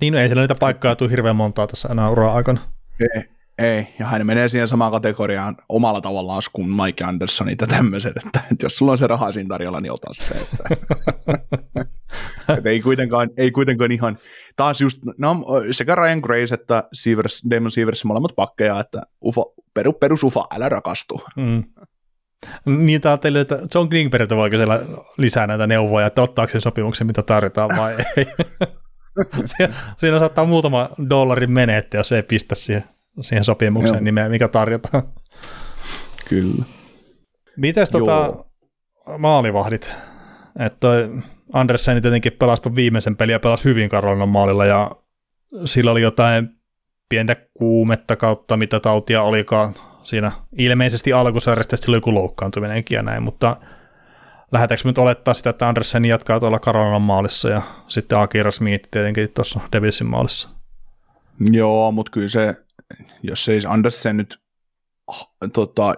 Niin, 0.00 0.12
no 0.12 0.18
ei 0.20 0.28
siellä 0.28 0.42
niitä 0.42 0.54
paikkaa 0.54 0.96
tule 0.96 1.10
hirveän 1.10 1.36
montaa 1.36 1.66
tässä 1.66 1.88
enää 1.88 2.10
uraa 2.10 2.34
aikana. 2.34 2.60
Ei, 3.00 3.24
ei, 3.58 3.94
ja 3.98 4.06
hän 4.06 4.26
menee 4.26 4.48
siihen 4.48 4.68
samaan 4.68 4.92
kategoriaan 4.92 5.56
omalla 5.68 6.00
tavallaan 6.00 6.42
kuin 6.52 6.68
Mike 6.68 7.04
Andersonit 7.04 7.60
ja 7.60 7.66
tämmöiset, 7.66 8.16
että, 8.16 8.42
että 8.52 8.66
jos 8.66 8.76
sulla 8.76 8.92
on 8.92 8.98
se 8.98 9.06
raha 9.06 9.32
siinä 9.32 9.48
tarjolla, 9.48 9.80
niin 9.80 9.92
ota 9.92 10.08
se. 10.12 10.34
Että, 10.34 10.64
että 12.58 12.70
ei, 12.70 12.80
kuitenkaan, 12.80 13.30
ei 13.36 13.50
kuitenkaan 13.50 13.92
ihan, 13.92 14.18
taas 14.56 14.80
just, 14.80 14.98
no, 15.18 15.36
sekä 15.70 15.94
Ryan 15.94 16.18
Grace 16.18 16.54
että 16.54 16.84
Sievers, 16.92 17.42
Damon 17.50 17.70
Sievers 17.70 18.04
molemmat 18.04 18.32
pakkeja, 18.36 18.80
että 18.80 19.02
ufo, 19.24 19.54
peru, 19.74 19.92
perus 19.92 20.24
ufa, 20.24 20.44
älä 20.54 20.68
rakastu. 20.68 21.22
Mm. 21.36 21.64
Niin 22.66 23.00
teille, 23.20 23.40
että 23.40 23.58
John 23.74 23.88
Klingberg 23.88 24.30
voiko 24.30 24.56
siellä 24.56 24.80
lisää 25.18 25.46
näitä 25.46 25.66
neuvoja, 25.66 26.06
että 26.06 26.22
ottaako 26.22 26.50
sen 26.50 26.60
sopimuksen, 26.60 27.06
mitä 27.06 27.22
tarjotaan 27.22 27.70
vai 27.76 27.96
ei. 28.16 28.26
siinä 29.96 30.18
saattaa 30.18 30.44
muutama 30.44 30.90
dollarin 31.10 31.50
menettää, 31.50 31.98
jos 31.98 32.12
ei 32.12 32.22
pistä 32.22 32.54
siihen 32.54 32.84
siihen 33.20 33.44
sopimukseen 33.44 33.94
Joo. 33.94 34.04
nimeä, 34.04 34.28
mikä 34.28 34.48
tarjotaan. 34.48 35.02
Kyllä. 36.28 36.64
Mites 37.56 37.90
tota, 37.90 38.44
maalivahdit? 39.18 39.92
Että 40.58 40.76
toi 40.80 41.10
Andersen 41.52 42.02
tietenkin 42.02 42.32
pelasi 42.32 42.62
viimeisen 42.76 43.16
pelin 43.16 43.32
ja 43.32 43.40
pelasi 43.40 43.64
hyvin 43.64 43.88
Karolinan 43.88 44.28
maalilla 44.28 44.64
ja 44.64 44.90
sillä 45.64 45.90
oli 45.90 46.02
jotain 46.02 46.48
pientä 47.08 47.36
kuumetta 47.54 48.16
kautta, 48.16 48.56
mitä 48.56 48.80
tautia 48.80 49.22
olikaan 49.22 49.74
siinä 50.02 50.32
ilmeisesti 50.58 51.12
alkusarjasta, 51.12 51.76
sillä 51.76 51.92
oli 51.92 51.96
joku 51.96 52.14
loukkaantuminenkin 52.14 52.96
ja 52.96 53.02
näin, 53.02 53.22
mutta 53.22 53.56
lähdetäänkö 54.52 54.88
nyt 54.88 54.98
olettaa 54.98 55.34
sitä, 55.34 55.50
että 55.50 55.68
Andersen 55.68 56.04
jatkaa 56.04 56.40
tuolla 56.40 56.58
Karolinan 56.58 57.02
maalissa 57.02 57.48
ja 57.48 57.62
sitten 57.88 58.18
Akira 58.18 58.50
Smith 58.50 58.88
tietenkin 58.90 59.28
tuossa 59.34 59.60
Devilsin 59.72 60.06
maalissa? 60.06 60.48
Joo, 61.50 61.92
mutta 61.92 62.12
kyllä 62.12 62.28
se 62.28 62.54
jos 63.22 63.48
ei 63.48 63.60
Andersen 63.66 64.16
nyt, 64.16 64.38
tota, 65.52 65.94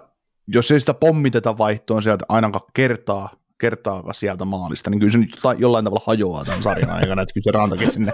jos 0.47 0.71
ei 0.71 0.79
sitä 0.79 0.93
pommiteta 0.93 1.57
vaihtoon 1.57 2.03
sieltä 2.03 2.25
ainakaan 2.29 2.65
kertaa, 2.73 3.29
kertaakaan 3.57 4.15
sieltä 4.15 4.45
maalista, 4.45 4.89
niin 4.89 4.99
kyllä 4.99 5.11
se 5.11 5.17
nyt 5.17 5.37
jollain 5.57 5.85
tavalla 5.85 6.03
hajoaa 6.07 6.45
tämän 6.45 6.63
sarjan 6.63 6.89
aikana, 6.89 7.21
että 7.21 7.33
kyllä 7.33 7.43
se 7.43 7.51
rantakin 7.51 7.91
sinne 7.91 8.11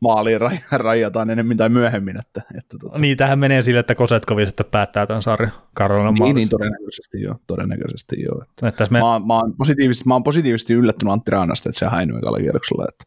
maaliin 0.00 0.40
rajataan 0.72 1.30
enemmän 1.30 1.56
tai 1.56 1.68
myöhemmin. 1.68 2.20
Että, 2.20 2.42
että 2.58 2.76
tota. 2.80 2.98
Niin, 2.98 3.16
tähän 3.16 3.38
menee 3.38 3.62
sille, 3.62 3.80
että 3.80 3.94
Kosetkovi 3.94 4.46
sitten 4.46 4.66
päättää 4.66 5.06
tämän 5.06 5.22
sarjan 5.22 5.52
Karolinan 5.74 6.14
niin, 6.14 6.36
niin, 6.36 6.48
todennäköisesti 6.48 7.22
joo, 7.22 7.36
todennäköisesti 7.46 8.22
joo. 8.22 8.42
Että 8.42 8.68
että 8.68 8.86
me... 8.90 9.00
mä, 9.00 9.20
mä, 9.26 9.34
oon 9.34 9.54
positiivisesti, 9.58 10.08
mä 10.08 10.14
oon 10.14 10.24
positiivisesti 10.24 10.74
yllättynyt 10.74 11.12
Antti 11.12 11.30
Raanasta, 11.30 11.68
että 11.68 11.78
se 11.78 11.86
häinyi 11.86 12.18
ekalla 12.18 12.38
kierroksella. 12.38 12.84
Että... 12.88 13.04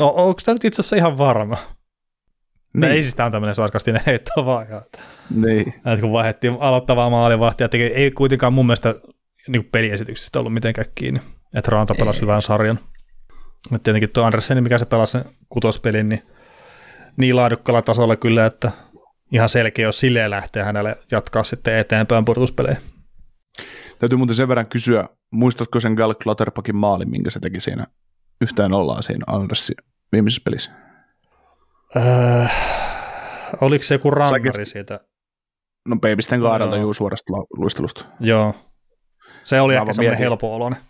No, 0.00 0.12
onko 0.16 0.40
tämä 0.44 0.54
nyt 0.54 0.64
itse 0.64 0.80
asiassa 0.80 0.96
ihan 0.96 1.18
varma? 1.18 1.56
Niin. 2.74 2.92
Ei 2.92 3.02
siis 3.02 3.14
tämä 3.14 3.26
on 3.26 3.32
tämmöinen 3.32 3.54
sarkastinen 3.54 4.02
heitto 4.06 4.46
vaan. 4.46 4.66
Niin. 5.30 5.68
Että 5.68 6.00
kun 6.00 6.12
vaihdettiin 6.12 6.56
aloittavaa 6.60 7.10
maalivahtia, 7.10 7.68
ei 7.94 8.10
kuitenkaan 8.10 8.52
mun 8.52 8.66
mielestä 8.66 8.94
niin 9.48 9.68
peliesityksistä 9.72 10.38
ollut 10.38 10.54
mitenkään 10.54 10.86
kiinni. 10.94 11.20
Että 11.54 11.70
Ranta 11.70 11.94
pelasi 11.94 12.20
hyvän 12.20 12.42
sarjan. 12.42 12.78
Et 13.74 13.82
tietenkin 13.82 14.10
tuo 14.10 14.24
Andersen, 14.24 14.62
mikä 14.62 14.78
se 14.78 14.84
pelasi 14.84 15.12
sen 15.12 15.24
kutospelin, 15.48 16.08
niin 16.08 16.22
niin 17.16 17.36
laadukkalla 17.36 17.82
tasolla 17.82 18.16
kyllä, 18.16 18.46
että 18.46 18.70
ihan 19.32 19.48
selkeä, 19.48 19.86
jos 19.86 20.00
silleen 20.00 20.30
lähtee 20.30 20.62
hänelle 20.62 20.96
jatkaa 21.10 21.44
sitten 21.44 21.78
eteenpäin 21.78 22.24
purtuspelejä. 22.24 22.76
Täytyy 23.98 24.18
muuten 24.18 24.36
sen 24.36 24.48
verran 24.48 24.66
kysyä, 24.66 25.08
muistatko 25.32 25.80
sen 25.80 25.92
Gal 25.92 26.14
Clutterpackin 26.14 26.76
maalin, 26.76 27.10
minkä 27.10 27.30
se 27.30 27.40
teki 27.40 27.60
siinä 27.60 27.86
yhtään 28.40 28.72
ollaan 28.72 29.02
siinä 29.02 29.24
Andersin 29.26 29.76
viimeisessä 30.12 30.42
pelissä? 30.44 30.70
Öö, 31.96 32.46
oliko 33.60 33.84
se 33.84 33.94
joku 33.94 34.10
rannari 34.10 34.66
siitä? 34.66 35.00
No 35.88 35.96
peipisten 35.96 36.40
kaadalta 36.40 36.76
no. 36.76 36.82
juu 36.82 36.94
suorasta 36.94 37.32
luistelusta. 37.56 38.04
Joo. 38.20 38.54
Se 39.44 39.60
oli 39.60 39.74
mä 39.74 39.80
ehkä 39.80 39.92
semmoinen 39.92 40.18
helppo 40.18 40.54
oloinen. 40.54 40.80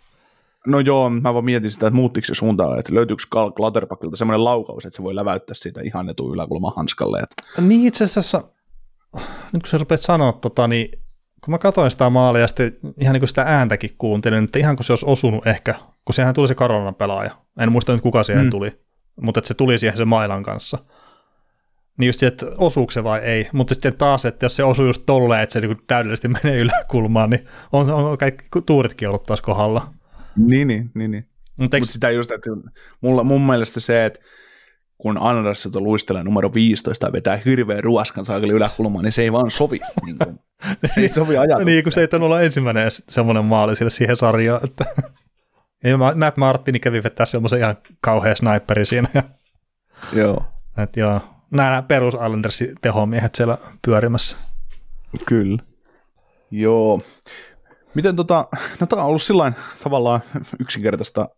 No 0.67 0.79
joo, 0.79 1.09
mä 1.09 1.33
vaan 1.33 1.45
mietin 1.45 1.71
sitä, 1.71 1.87
että 1.87 1.95
muuttiko 1.95 2.25
se 2.25 2.35
suuntaan, 2.35 2.79
että 2.79 2.93
löytyykö 2.93 3.23
Karl 3.29 3.51
semmoinen 4.13 4.43
laukaus, 4.43 4.85
että 4.85 4.97
se 4.97 5.03
voi 5.03 5.15
läväyttää 5.15 5.55
siitä 5.55 5.81
ihan 5.81 6.09
etu 6.09 6.33
yläkulman 6.33 6.73
hanskalle. 6.75 7.19
Että... 7.19 7.61
Niin 7.61 7.87
itse 7.87 8.03
asiassa, 8.03 8.43
nyt 9.53 9.61
kun 9.63 9.69
sä 9.69 9.77
rupeat 9.77 10.01
sanoa 10.01 10.33
tota, 10.33 10.67
niin 10.67 10.89
kun 11.43 11.51
mä 11.51 11.57
katsoin 11.57 11.91
sitä 11.91 12.09
maalia 12.09 12.41
ja 12.41 12.47
sitten 12.47 12.77
ihan 12.99 13.13
niin 13.13 13.21
kuin 13.21 13.29
sitä 13.29 13.43
ääntäkin 13.47 13.95
kuuntelin, 13.97 14.43
että 14.43 14.59
ihan 14.59 14.75
kun 14.75 14.85
se 14.85 14.93
olisi 14.93 15.05
osunut 15.05 15.47
ehkä, 15.47 15.75
kun 16.05 16.13
sehän 16.13 16.33
tuli 16.33 16.47
se 16.47 16.55
Karolan 16.55 16.95
pelaaja. 16.95 17.31
En 17.59 17.71
muista 17.71 17.93
nyt 17.93 18.01
kuka 18.01 18.23
siihen 18.23 18.43
mm. 18.43 18.49
tuli 18.49 18.71
mutta 19.21 19.39
että 19.39 19.47
se 19.47 19.53
tuli 19.53 19.77
siihen 19.77 19.97
se 19.97 20.05
mailan 20.05 20.43
kanssa. 20.43 20.77
Niin 21.97 22.07
just 22.07 22.19
se, 22.19 22.27
että 22.27 22.45
osuuko 22.57 22.91
se 22.91 23.03
vai 23.03 23.19
ei. 23.19 23.49
Mutta 23.53 23.73
sitten 23.73 23.97
taas, 23.97 24.25
että 24.25 24.45
jos 24.45 24.55
se 24.55 24.63
osuu 24.63 24.85
just 24.85 25.03
tolleen, 25.05 25.43
että 25.43 25.53
se 25.53 25.61
niinku 25.61 25.83
täydellisesti 25.87 26.27
menee 26.43 26.59
yläkulmaan, 26.59 27.29
niin 27.29 27.45
on, 27.71 27.91
on 27.91 28.17
kaikki 28.17 28.45
tuuritkin 28.65 29.07
ollut 29.07 29.23
taas 29.23 29.41
kohdalla. 29.41 29.91
Niin, 30.35 30.67
niin, 30.67 30.91
niin. 30.93 31.11
niin. 31.11 31.27
Mutta 31.57 31.79
Mut 31.79 31.89
sitä 31.89 32.09
just, 32.09 32.31
että 32.31 32.49
mulla, 33.01 33.23
mun 33.23 33.41
mielestä 33.41 33.79
se, 33.79 34.05
että 34.05 34.19
kun 34.97 35.17
Andersson 35.17 35.83
luistelee 35.83 36.23
numero 36.23 36.53
15 36.53 37.07
ja 37.07 37.13
vetää 37.13 37.39
hirveän 37.45 37.83
ruoskan 37.83 38.25
saakeli 38.25 38.53
yläkulmaan, 38.53 39.03
niin 39.03 39.13
se 39.13 39.21
ei 39.21 39.31
vaan 39.31 39.51
sovi. 39.51 39.79
Niin 40.05 40.17
kuin, 40.17 40.39
se 40.85 41.01
ei 41.01 41.09
sovi 41.09 41.37
ajatus. 41.37 41.65
niin, 41.65 41.83
kun 41.83 41.91
se 41.91 42.01
ei 42.01 42.07
olla 42.19 42.41
ensimmäinen 42.41 42.87
semmoinen 42.89 43.45
maali 43.45 43.75
siihen 43.89 44.15
sarjaan. 44.15 44.61
Että 44.63 44.85
Ja 45.83 45.97
Matt 45.97 46.37
Martini 46.37 46.79
kävi 46.79 47.03
vettää 47.03 47.25
semmoisen 47.25 47.59
ihan 47.59 47.77
kauhean 48.01 48.35
sniperi 48.35 48.85
siinä. 48.85 49.09
Joo. 50.13 50.45
Et 50.77 50.97
joo, 50.97 51.21
nämä 51.53 51.81
perus 51.81 52.13
Islandersin 52.13 52.75
tehomiehet 52.81 53.35
siellä 53.35 53.57
pyörimässä. 53.85 54.37
Kyllä. 55.25 55.63
Joo. 56.51 57.01
Miten 57.93 58.15
tota, 58.15 58.47
no 58.79 58.87
tämä 58.87 59.01
on 59.01 59.07
ollut 59.07 59.21
sillä 59.21 59.53
tavallaan 59.83 60.21
yksinkertaista 60.59 61.29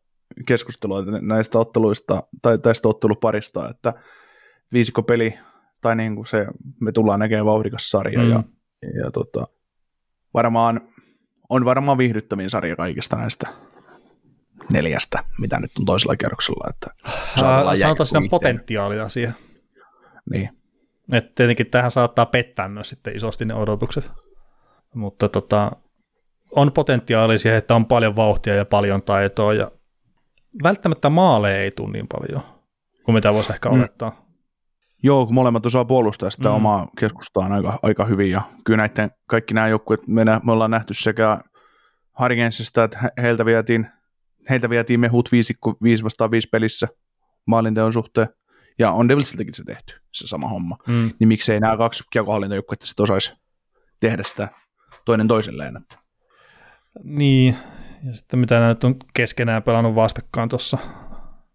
keskustelua 0.45 1.03
näistä 1.21 1.59
otteluista 1.59 2.23
tai 2.41 2.57
tästä 2.57 2.87
otteluparista, 2.87 3.69
että 3.69 3.93
viisikko 4.73 5.03
peli 5.03 5.39
tai 5.81 5.95
niin 5.95 6.15
kuin 6.15 6.27
se, 6.27 6.47
me 6.81 6.91
tullaan 6.91 7.19
näkemään 7.19 7.45
vauhdikas 7.45 7.89
sarja 7.89 8.19
mm. 8.19 8.29
ja, 8.29 8.43
ja 9.03 9.11
tota, 9.11 9.47
varmaan 10.33 10.81
on 11.49 11.65
varmaan 11.65 11.97
viihdyttävin 11.97 12.49
sarja 12.49 12.75
kaikista 12.75 13.15
näistä 13.15 13.47
neljästä, 14.69 15.23
mitä 15.39 15.59
nyt 15.59 15.71
on 15.79 15.85
toisella 15.85 16.15
kierroksella. 16.15 16.69
Että 16.69 16.87
Sanotaan 17.39 18.07
siinä 18.07 18.27
potentiaalia 18.29 19.09
siihen. 19.09 19.35
Niin. 20.31 20.49
Et 21.13 21.35
tietenkin 21.35 21.67
tähän 21.71 21.91
saattaa 21.91 22.25
pettää 22.25 22.67
myös 22.67 22.89
sitten 22.89 23.15
isosti 23.15 23.45
ne 23.45 23.53
odotukset, 23.53 24.11
mutta 24.95 25.29
tota, 25.29 25.71
on 26.51 26.71
potentiaalisia, 26.71 27.57
että 27.57 27.75
on 27.75 27.85
paljon 27.85 28.15
vauhtia 28.15 28.55
ja 28.55 28.65
paljon 28.65 29.03
taitoa 29.03 29.53
ja 29.53 29.71
välttämättä 30.63 31.09
maaleja 31.09 31.61
ei 31.61 31.71
tule 31.71 31.91
niin 31.91 32.07
paljon 32.07 32.41
kuin 33.05 33.15
mitä 33.15 33.33
voisi 33.33 33.53
ehkä 33.53 33.69
mm. 33.69 33.79
olettaa. 33.79 34.25
Joo, 35.03 35.25
kun 35.25 35.35
molemmat 35.35 35.65
osaa 35.65 35.85
puolustaa 35.85 36.29
sitä 36.29 36.49
mm. 36.49 36.55
omaa 36.55 36.87
keskustaan 36.99 37.51
aika, 37.51 37.79
aika 37.81 38.05
hyvin 38.05 38.31
ja 38.31 38.41
kyllä 38.65 38.77
näiden, 38.77 39.11
kaikki 39.27 39.53
nämä 39.53 39.67
joukkueet, 39.67 40.07
me, 40.07 40.23
me 40.43 40.51
ollaan 40.51 40.71
nähty 40.71 40.93
sekä 40.93 41.39
Hargensista, 42.11 42.83
että 42.83 43.11
heiltä 43.21 43.45
vietiin, 43.45 43.87
heiltä 44.49 44.69
vietiin 44.69 44.99
mehut 44.99 45.31
5, 45.31 45.53
5 45.83 46.03
vastaan 46.03 46.31
5 46.31 46.49
pelissä 46.51 46.87
maalinteon 47.45 47.93
suhteen 47.93 48.27
ja 48.79 48.91
on 48.91 49.09
Devilsiltäkin 49.09 49.53
se 49.53 49.63
tehty, 49.63 50.01
se 50.11 50.27
sama 50.27 50.47
homma. 50.47 50.77
Mm. 50.87 51.11
Niin 51.19 51.27
miksei 51.27 51.59
nämä 51.59 51.77
kaksi 51.77 52.03
kiekohallintojoukkuetta 52.09 52.85
sitten 52.85 53.03
osaisi 53.03 53.33
tehdä 53.99 54.23
sitä 54.23 54.47
toinen 55.05 55.27
toiselleen. 55.27 55.77
Että. 55.77 55.97
Niin, 57.03 57.55
ja 58.03 58.13
sitten 58.13 58.39
mitä 58.39 58.55
nämä 58.55 58.69
nyt 58.69 58.83
on 58.83 58.95
keskenään 59.13 59.63
pelannut 59.63 59.95
vastakkain 59.95 60.49
tuossa 60.49 60.77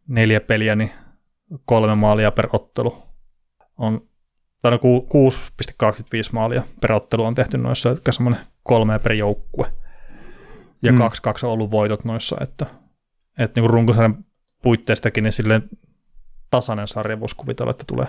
neljä 0.09 0.40
peliä, 0.40 0.76
niin 0.76 0.90
kolme 1.64 1.94
maalia 1.94 2.30
per 2.30 2.48
ottelu. 2.52 3.02
On, 3.76 4.09
tai 4.62 4.72
6,25 4.72 4.78
maalia 6.33 6.62
per 6.80 6.92
ottelu 6.92 7.24
on 7.24 7.35
tehty 7.35 7.59
noissa, 7.59 7.88
jotka 7.88 8.12
semmoinen 8.12 8.40
kolme 8.62 8.98
per 8.98 9.12
joukkue. 9.12 9.72
Ja 10.83 10.92
mm. 10.92 10.98
kaksi, 10.98 11.22
kaksi 11.22 11.46
on 11.46 11.52
ollut 11.52 11.70
voitot 11.70 12.04
noissa, 12.04 12.37
että, 12.40 12.66
että 13.38 13.61
niin 13.61 13.70
runkosarjan 13.70 14.24
puitteistakin 14.62 15.24
niin 15.24 15.33
silleen 15.33 15.62
tasainen 16.50 16.88
sarja 16.88 17.20
voisi 17.20 17.36
kuvitella, 17.36 17.70
että 17.70 17.84
tulee. 17.86 18.06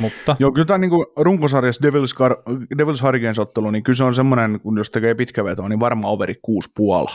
Mutta. 0.00 0.36
Joo, 0.38 0.52
kyllä 0.52 0.66
tämä 0.66 0.78
niin 0.78 0.90
runkosarjassa 1.16 1.82
Devils, 1.82 2.14
Car- 2.14 2.78
Devils 2.78 3.02
Hurricanes 3.02 3.38
ottelu, 3.38 3.70
niin 3.70 3.82
kyllä 3.82 3.96
se 3.96 4.04
on 4.04 4.14
semmoinen, 4.14 4.60
kun 4.60 4.78
jos 4.78 4.90
tekee 4.90 5.14
pitkä 5.14 5.44
veto, 5.44 5.68
niin 5.68 5.80
varmaan 5.80 6.14
overi 6.14 6.34
kuusi 6.42 6.70
puola. 6.76 7.10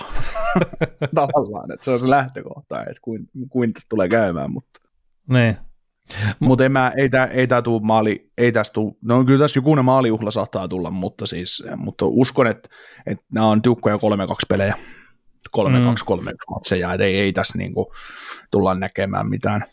Tavallaan, 1.16 1.72
että 1.72 1.86
se 1.86 1.92
on 1.92 2.00
se 2.00 2.10
lähtökohta, 2.10 2.82
että 2.82 3.00
kuin, 3.02 3.30
kuin 3.50 3.72
tulee 3.90 4.10
käymään. 4.10 4.52
Mutta 4.52 4.80
niin. 5.30 5.58
Mutta 6.40 6.64
ei, 6.98 7.10
tää, 7.10 7.26
ei 7.26 7.48
tää 7.48 7.62
tuu 7.62 7.80
maali, 7.80 8.32
ei 8.38 8.52
tästä 8.52 8.74
tuu, 8.74 8.98
no 9.02 9.24
kyllä 9.24 9.44
tässä 9.44 9.58
jokunen 9.58 9.86
maalijuhla 9.86 10.32
saattaa 10.32 10.68
tulla, 10.68 10.92
mutta 10.92 11.28
siis, 11.28 11.64
mutta 11.78 12.06
uskon, 12.06 12.48
että, 12.48 12.70
että 13.06 13.26
nämä 13.34 13.48
on 13.48 13.62
tiukkoja 13.62 13.96
3-2 13.96 14.00
pelejä, 14.50 14.76
3-2-3-1 15.58 15.62
mm. 16.22 16.30
matseja, 16.50 16.94
että 16.94 17.06
ei, 17.06 17.20
ei 17.20 17.34
tässä 17.34 17.58
niinku 17.58 17.94
tulla 18.52 18.74
näkemään 18.74 19.30
mitään 19.30 19.66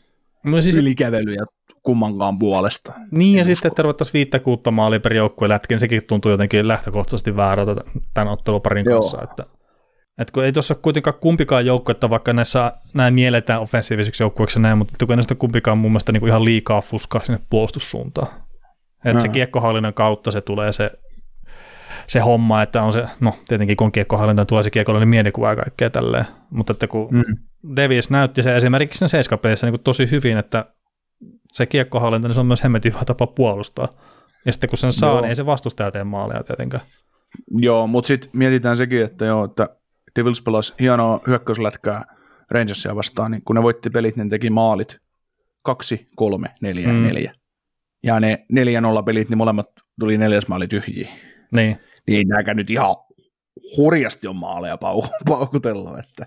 no 0.44 0.62
siis, 0.62 0.76
ylikävelyjä 0.76 1.44
kummankaan 1.83 2.38
puolesta. 2.38 2.92
Niin, 3.11 3.37
ja 3.37 3.42
usko. 3.42 3.55
sitten, 3.55 3.68
että 3.68 3.83
ruvettaisiin 3.83 4.12
viittä 4.12 4.38
kuutta 4.38 4.70
maalia 4.70 5.00
per 5.00 5.12
joukkue 5.12 5.48
lätkin, 5.48 5.81
sekin 5.81 6.03
tuntuu 6.09 6.31
jotenkin 6.31 6.68
lähtökohtaisesti 6.68 7.37
väärältä 7.37 7.76
tämän 8.14 8.33
otteluparin 8.33 8.85
Joo. 8.87 9.00
kanssa. 9.00 9.22
Että, 9.22 9.46
että 10.18 10.33
kun 10.33 10.44
ei 10.44 10.53
tuossa 10.53 10.74
kuitenkaan 10.74 11.16
kumpikaan 11.20 11.64
että 11.90 12.11
vaikka 12.11 12.33
näissä 12.33 12.72
näin 12.94 13.14
mielletään 13.14 13.61
offensiivisiksi 13.61 14.22
joukkueeksi 14.22 14.61
näin, 14.61 14.79
mutta 14.79 15.07
kun 15.07 15.16
näistä 15.16 15.35
kumpikaan 15.35 15.79
mun 15.79 15.90
mielestä 15.90 16.12
niin 16.12 16.20
kuin 16.20 16.29
ihan 16.29 16.44
liikaa 16.44 16.81
fuskaa 16.81 17.22
sinne 17.22 17.40
puolustussuuntaan. 17.50 18.29
Että 19.05 19.12
no. 19.12 19.20
se 19.20 19.29
kiekkohallinnan 19.29 19.94
kautta 19.94 20.31
se 20.31 20.40
tulee 20.40 20.72
se, 20.72 20.90
se 22.07 22.21
homma, 22.21 22.63
että 22.63 22.83
on 22.83 22.93
se, 22.93 23.05
no 23.21 23.35
tietenkin 23.49 23.77
kun 23.77 23.93
kiekkohallinta 23.93 24.45
tulee 24.45 24.63
se 24.63 24.71
kiekollinen 24.71 25.09
mielikuva 25.09 25.51
ja 25.51 25.57
kaikkea 25.57 25.91
tälleen, 25.91 26.25
mutta 26.51 26.73
että 26.73 26.87
kun 26.87 27.09
mm. 27.11 27.25
Davis 27.77 28.11
näytti 28.11 28.43
se 28.43 28.57
esimerkiksi 28.57 28.99
sen 28.99 29.09
seiskapelissä 29.09 29.71
niin 29.71 29.81
tosi 29.81 30.11
hyvin, 30.11 30.39
että 30.39 30.65
se 31.53 31.67
kiekkohallinta, 31.67 32.29
niin 32.29 32.35
se 32.35 32.41
on 32.41 32.47
myös 32.47 32.63
hemmetin 32.63 32.93
hyvä 32.93 33.05
tapa 33.05 33.27
puolustaa. 33.27 33.89
Ja 34.47 34.53
sitten 34.53 34.71
kun 34.71 34.79
sen 34.79 34.93
saa, 34.93 35.11
joo. 35.11 35.21
niin 35.21 35.29
ei 35.29 35.37
se 35.37 35.47
vastustaja 35.47 35.91
tee 35.91 36.05
maaleja 36.05 36.45
tietenkään. 36.45 36.83
Joo, 37.51 37.87
mutta 37.87 38.09
sitten 38.09 38.31
mietitään 38.33 38.77
sekin, 38.77 39.05
että 39.05 39.25
joo, 39.25 39.45
että 39.45 39.69
Devils 40.17 40.43
pelasi 40.43 40.75
hienoa 40.81 41.21
hyökkäyslätkää 41.27 42.05
Rangersia 42.51 42.97
vastaan, 42.97 43.31
niin 43.31 43.43
kun 43.45 43.57
ne 43.57 43.63
voitti 43.63 43.91
pelit, 43.91 44.17
niin 44.17 44.29
teki 44.29 44.51
maalit 44.51 44.99
2, 45.63 46.09
3, 46.17 46.49
4, 46.63 46.89
mm. 46.89 47.03
4. 47.03 47.33
Ja 48.03 48.21
ne 48.21 48.47
4-0 49.01 49.03
pelit, 49.05 49.29
niin 49.29 49.39
molemmat 49.39 49.67
tuli 50.01 50.19
neljäs 50.19 50.49
maali 50.49 50.69
tyhjiä. 50.69 51.09
Niin. 51.55 51.79
Niin 52.11 52.29
nämäkään 52.29 52.57
nyt 52.57 52.70
ihan 52.70 52.96
hurjasti 53.77 54.27
on 54.27 54.37
maaleja 54.37 54.77
pau- 54.77 55.11
paukutella. 55.29 55.99
Että, 55.99 56.27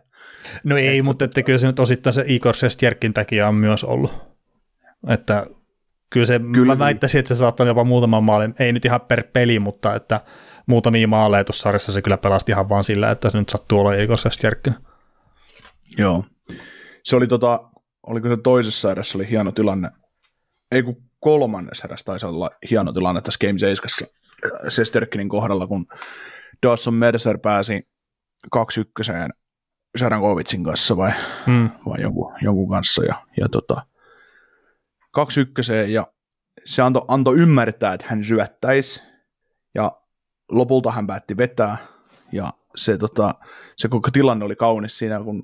no 0.63 0.77
ei, 0.77 0.87
että, 0.87 1.03
mutta 1.03 1.25
että 1.25 1.43
kyllä 1.43 1.59
se 1.59 1.67
nyt 1.67 1.79
osittain 1.79 2.13
se 2.13 2.23
Igor 2.27 2.55
Sestjerkin 2.55 3.13
takia 3.13 3.47
on 3.47 3.55
myös 3.55 3.83
ollut. 3.83 4.11
Että 5.07 5.45
kyllä 6.09 6.25
se, 6.25 6.39
kyllä. 6.53 6.75
mä 6.75 6.79
väittäisin, 6.79 7.19
että 7.19 7.35
se 7.35 7.39
saattaa 7.39 7.67
jopa 7.67 7.83
muutaman 7.83 8.23
maalin, 8.23 8.55
ei 8.59 8.73
nyt 8.73 8.85
ihan 8.85 9.01
per 9.01 9.23
peli, 9.33 9.59
mutta 9.59 9.95
että 9.95 10.21
muutamia 10.65 11.07
maaleja 11.07 11.43
tuossa 11.43 11.63
sarjassa 11.63 11.91
se 11.91 12.01
kyllä 12.01 12.17
pelasti 12.17 12.51
ihan 12.51 12.69
vaan 12.69 12.83
sillä, 12.83 13.11
että 13.11 13.29
se 13.29 13.37
nyt 13.37 13.49
sattuu 13.49 13.79
olla 13.79 13.93
Igor 13.93 14.17
Sestjerkin. 14.17 14.75
Joo. 15.97 16.25
Se 17.03 17.15
oli 17.15 17.27
tota, 17.27 17.69
oliko 18.07 18.29
se 18.29 18.37
toisessa 18.37 18.91
erässä 18.91 19.17
oli 19.17 19.29
hieno 19.29 19.51
tilanne, 19.51 19.89
ei 20.71 20.83
kun 20.83 21.03
kolmannessa 21.19 21.87
erässä 21.87 22.05
taisi 22.05 22.25
olla 22.25 22.51
hieno 22.69 22.93
tilanne 22.93 23.21
tässä 23.21 23.47
Game 23.47 23.59
7 23.59 23.89
Sesterkinin 24.69 25.29
kohdalla, 25.29 25.67
kun 25.67 25.85
Dawson 26.65 26.93
Mercer 26.93 27.37
pääsi 27.37 27.87
2-1 28.55 28.59
Sarankovitsin 29.97 30.63
kanssa 30.63 30.97
vai, 30.97 31.11
hmm. 31.45 31.69
vai 31.85 32.01
jonkun, 32.01 32.33
jonkun 32.41 32.69
kanssa 32.69 33.05
ja, 33.05 33.15
ja 33.37 33.49
tota, 33.49 33.85
2-1 35.17 35.89
ja 35.89 36.07
se 36.65 36.81
antoi 36.81 37.05
anto 37.07 37.33
ymmärtää, 37.33 37.93
että 37.93 38.05
hän 38.09 38.25
syöttäisi 38.25 39.01
ja 39.75 39.91
lopulta 40.51 40.91
hän 40.91 41.07
päätti 41.07 41.37
vetää 41.37 41.77
ja 42.31 42.49
se, 42.75 42.97
tota, 42.97 43.35
se 43.77 43.87
koko 43.87 44.11
tilanne 44.11 44.45
oli 44.45 44.55
kaunis 44.55 44.97
siinä, 44.97 45.23
kun 45.23 45.43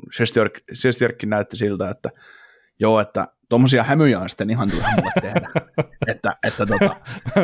Sestjörkki 0.74 1.26
näytti 1.26 1.58
siltä, 1.58 1.90
että 1.90 2.10
joo, 2.80 3.00
että 3.00 3.28
tuommoisia 3.50 3.84
hämyjä 3.84 4.20
on 4.20 4.30
sitten 4.30 4.50
ihan 4.50 4.72
turha 4.72 4.90
mulle 4.96 5.12
tehdä. 5.22 5.50
että, 6.12 6.30
että 6.44 6.66
tota, 6.66 6.96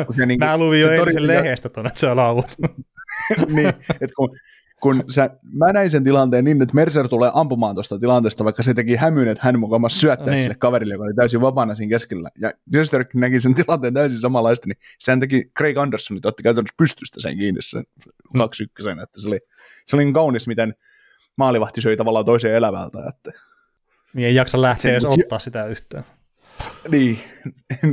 kun 0.06 0.16
se, 0.16 0.26
niin, 0.26 0.38
Mä 0.38 0.58
luvin 0.58 0.80
jo 0.80 0.90
eilisen 0.90 1.26
lehdestä 1.26 1.68
tuonne, 1.68 1.88
että 1.88 2.00
sä 2.00 2.16
lauvut. 2.16 2.46
niin, 3.56 3.68
että 3.68 4.14
kun 4.16 4.36
kun 4.80 5.04
sä, 5.08 5.30
mä 5.52 5.72
näin 5.72 5.90
sen 5.90 6.04
tilanteen 6.04 6.44
niin, 6.44 6.62
että 6.62 6.74
Mercer 6.74 7.08
tulee 7.08 7.30
ampumaan 7.34 7.74
tuosta 7.74 7.98
tilanteesta, 7.98 8.44
vaikka 8.44 8.62
se 8.62 8.74
teki 8.74 8.96
hämyyn, 8.96 9.28
että 9.28 9.44
hän 9.44 9.58
mukaan 9.58 9.90
syöttää 9.90 10.26
niin. 10.26 10.38
sille 10.38 10.54
kaverille, 10.54 10.94
joka 10.94 11.04
oli 11.04 11.14
täysin 11.14 11.40
vapaana 11.40 11.74
siinä 11.74 11.90
keskellä. 11.90 12.30
Ja 12.38 12.52
Jester 12.72 13.04
näki 13.14 13.40
sen 13.40 13.54
tilanteen 13.54 13.94
täysin 13.94 14.20
samanlaista, 14.20 14.66
niin 14.66 14.78
sehän 14.98 15.20
teki 15.20 15.50
Craig 15.58 15.78
Anderson, 15.78 16.16
että 16.16 16.28
otti 16.28 16.42
käytännössä 16.42 16.74
pystystä 16.78 17.20
sen 17.20 17.38
kiinni 17.38 17.62
sen 17.62 17.84
mm. 18.34 18.38
kaksi 18.38 18.62
ykkösen, 18.62 19.00
että 19.00 19.20
se 19.20 19.28
oli, 19.28 19.40
se 19.86 19.96
oli 19.96 20.04
niin 20.04 20.14
kaunis, 20.14 20.46
miten 20.46 20.74
maalivahti 21.36 21.80
söi 21.80 21.96
tavallaan 21.96 22.24
toiseen 22.24 22.54
elävältä. 22.54 22.98
Että 23.08 23.40
niin 24.16 24.26
ei 24.26 24.34
jaksa 24.34 24.62
lähteä 24.62 24.92
edes 24.92 25.04
ottaa 25.04 25.38
sitä 25.38 25.66
yhteen. 25.66 26.04
Niin, 26.88 27.20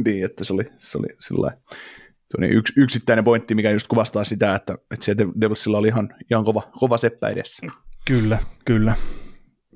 niin 0.06 0.26
että 0.26 0.44
se 0.44 0.54
oli, 0.54 0.64
se 0.78 0.98
oli 0.98 1.08
sillä 1.20 1.52
yks, 2.50 2.74
yksittäinen 2.78 3.24
pointti, 3.24 3.56
mikä 3.56 3.72
just 3.72 3.88
kuvastaa 3.88 4.24
sitä, 4.24 4.56
että, 4.56 4.74
että 4.92 5.06
se 5.06 5.16
Devilsilla 5.18 5.78
oli 5.78 5.88
ihan, 5.88 6.16
ihan 6.32 6.46
kova, 6.46 6.62
kova 6.80 6.98
seppä 6.98 7.30
edessä. 7.30 7.68
Kyllä, 8.06 8.40
kyllä. 8.66 8.96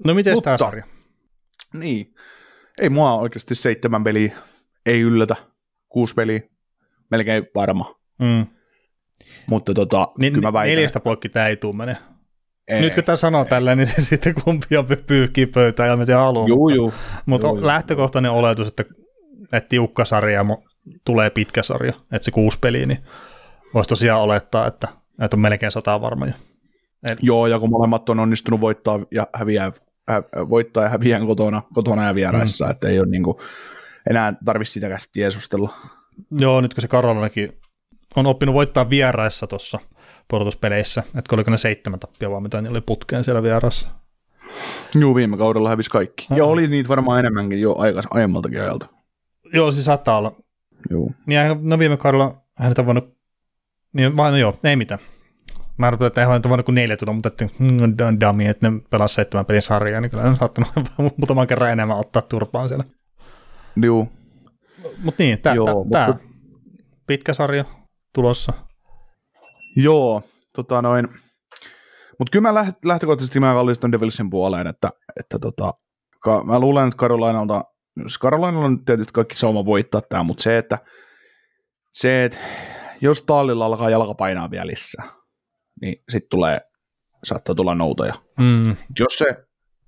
No 0.06 0.14
miten 0.14 0.42
tämä 0.42 0.58
sarja? 0.58 0.84
Niin, 1.74 2.14
ei 2.82 2.90
mua 2.90 3.14
oikeasti 3.14 3.56
seitsemän 3.56 4.04
peliä, 4.04 4.38
ei 4.86 5.02
yllätä, 5.02 5.36
kuusi 5.90 6.14
peliä, 6.14 6.42
melkein 7.12 7.48
varma. 7.56 7.96
Mm. 8.20 8.48
Mutta 9.48 9.74
tota, 9.74 10.08
niin, 10.20 10.34
kyllä 10.34 10.48
mä 10.48 10.54
väitän, 10.54 10.76
Neljästä 10.76 11.00
poikki 11.00 11.30
tämä 11.30 11.48
ei 11.48 11.58
tule 11.58 11.76
mene. 11.76 11.98
Ei, 12.68 12.82
Nyt 12.82 12.96
kun 12.96 13.04
tämä 13.04 13.16
sanoo 13.16 13.44
ei. 13.44 13.50
tällä, 13.50 13.76
niin 13.76 13.90
sitten 14.10 14.34
kumpi 14.44 14.78
on 14.78 14.86
pyyhkii 15.08 15.46
pöytään 15.46 16.00
ja 16.00 16.06
tiedä 16.06 16.20
haluaa. 16.20 16.48
Juu, 16.48 16.70
juu. 16.70 16.94
Mutta 17.26 17.48
lähtökohtainen 17.68 18.32
oletus, 18.32 18.68
että, 18.68 18.84
että 19.54 19.70
tiukka 19.70 20.06
sarja 20.06 20.46
tulee 21.06 21.30
pitkä 21.30 21.64
sarja, 21.64 21.94
että 22.12 22.26
se 22.26 22.32
kuusi 22.32 22.60
peliä, 22.60 22.86
niin 22.86 23.00
voisi 23.74 23.90
tosiaan 23.90 24.22
olettaa, 24.22 24.68
että, 24.68 24.88
että 25.22 25.38
on 25.38 25.42
melkein 25.42 25.72
sata 25.72 26.02
varma 26.02 26.26
jo. 26.26 26.34
Eli... 27.10 27.18
Joo, 27.22 27.48
ja 27.48 27.60
kun 27.60 27.70
molemmat 27.70 28.10
on 28.10 28.20
onnistunut 28.20 28.62
voittaa 28.62 29.00
ja 29.12 29.28
häviää 29.34 29.72
voittaa 30.50 30.84
ja 30.84 30.90
häviää 30.90 31.20
kotona, 31.20 31.62
kotona 31.74 32.04
ja 32.04 32.16
vieraissa, 32.16 32.66
mm. 32.66 32.72
että 32.72 32.88
ei 32.88 33.00
ole 33.00 33.08
niin 33.08 33.24
kuin, 33.24 33.38
enää 34.10 34.34
tarvitse 34.46 34.72
sitäkään 34.72 35.00
tiesustella. 35.14 35.74
Joo, 36.32 36.62
nyt 36.62 36.74
kun 36.74 36.82
se 36.82 36.88
Karolanakin 36.88 37.52
on 38.16 38.26
oppinut 38.26 38.56
voittaa 38.56 38.90
vieraissa 38.90 39.48
tuossa 39.48 39.80
pudotuspeleissä, 40.28 41.04
että 41.08 41.36
oliko 41.36 41.52
ne 41.52 41.58
seitsemän 41.58 42.00
tappia 42.00 42.30
vaan 42.30 42.44
mitä 42.44 42.62
niillä 42.62 42.76
oli 42.76 42.82
putkeen 42.82 43.24
siellä 43.24 43.44
vierassa. 43.44 43.88
Joo, 44.96 45.16
viime 45.16 45.38
kaudella 45.38 45.70
hävisi 45.70 45.90
kaikki. 45.90 46.28
Ja 46.36 46.46
oli 46.46 46.68
niitä 46.68 46.90
varmaan 46.90 47.20
enemmänkin 47.20 47.62
jo 47.62 47.76
aikas, 47.78 48.06
aiemmaltakin 48.12 48.62
ajalta. 48.62 48.88
Joo, 49.54 49.72
siis 49.72 49.86
saattaa 49.86 50.18
olla. 50.18 50.36
Joo. 50.90 51.12
Niin, 51.26 51.40
no 51.62 51.80
viime 51.80 51.98
kaudella 51.98 52.42
hän 52.58 52.74
on 52.78 52.86
voinut, 52.86 53.18
niin 53.94 54.18
vaan 54.18 54.32
no 54.32 54.38
joo, 54.38 54.60
ei 54.64 54.76
mitään. 54.76 55.00
Mä 55.78 55.90
rupean, 55.90 56.08
että 56.08 56.22
ei 56.22 56.28
ole 56.28 56.42
voinut 56.50 56.66
kuin 56.66 56.76
neljä 56.76 56.98
tulla, 56.98 57.14
mutta 57.14 57.28
että 57.28 57.46
mm, 57.60 57.80
dummy, 58.20 58.46
että 58.46 58.70
ne 58.70 58.82
pelaa 58.90 59.08
seitsemän 59.08 59.46
pelin 59.46 59.62
sarjaa, 59.62 60.02
niin 60.02 60.10
kyllä 60.10 60.24
ne 60.24 60.30
on 60.30 60.36
saattanut 60.36 60.72
muutaman 61.18 61.48
kerran 61.48 61.72
enemmän 61.72 61.98
ottaa 61.98 62.22
turpaan 62.22 62.68
siellä. 62.68 62.84
Joo. 63.76 64.08
Mutta 64.98 65.24
niin, 65.24 65.40
tämä 65.40 65.56
mutta... 65.74 66.16
pitkä 67.08 67.34
sarja 67.34 67.66
tulossa. 68.14 68.54
Joo, 69.78 70.24
tota 70.56 70.82
noin. 70.82 71.08
Mutta 72.20 72.32
kyllä 72.32 72.52
mä 72.52 72.66
lähtökohtaisesti 72.86 73.40
mä 73.40 73.54
kallistan 73.54 73.92
Devilsin 73.92 74.30
puoleen, 74.30 74.68
että, 74.68 74.90
että 75.20 75.40
tota, 75.40 75.74
ka, 76.20 76.44
mä 76.44 76.60
luulen, 76.60 76.88
että 76.88 76.98
Carolinalta, 76.98 77.64
Carolinalla 78.22 78.66
on 78.66 78.86
tietysti 78.86 79.14
kaikki 79.14 79.38
sauma 79.38 79.66
voittaa 79.66 80.02
tämä, 80.02 80.24
mutta 80.24 80.44
se, 80.44 80.58
että 80.58 80.78
se, 81.94 82.26
että 82.26 82.38
jos 83.02 83.22
tallilla 83.22 83.66
alkaa 83.66 83.90
jalka 83.90 84.14
painaa 84.14 84.52
vielä 84.52 84.68
lisää, 84.68 85.12
niin 85.82 86.04
sitten 86.10 86.30
tulee, 86.30 86.62
saattaa 87.24 87.56
tulla 87.56 87.76
noutoja. 87.76 88.14
Mm. 88.40 88.76
Jos 89.00 89.18
se 89.18 89.46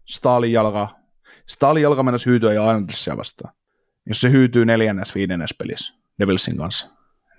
Stalin 0.07 0.51
jalka, 0.51 0.87
Stalin 1.47 1.83
jalka 1.83 2.03
mennä 2.03 2.17
hyytyä 2.25 2.53
ja 2.53 2.69
Andersia 2.69 3.17
vastaan, 3.17 3.53
jos 4.05 4.21
se 4.21 4.31
hyytyy 4.31 4.65
neljännes, 4.65 5.15
viidennes 5.15 5.55
pelissä 5.57 5.93
Devilsin 6.19 6.57
kanssa, 6.57 6.87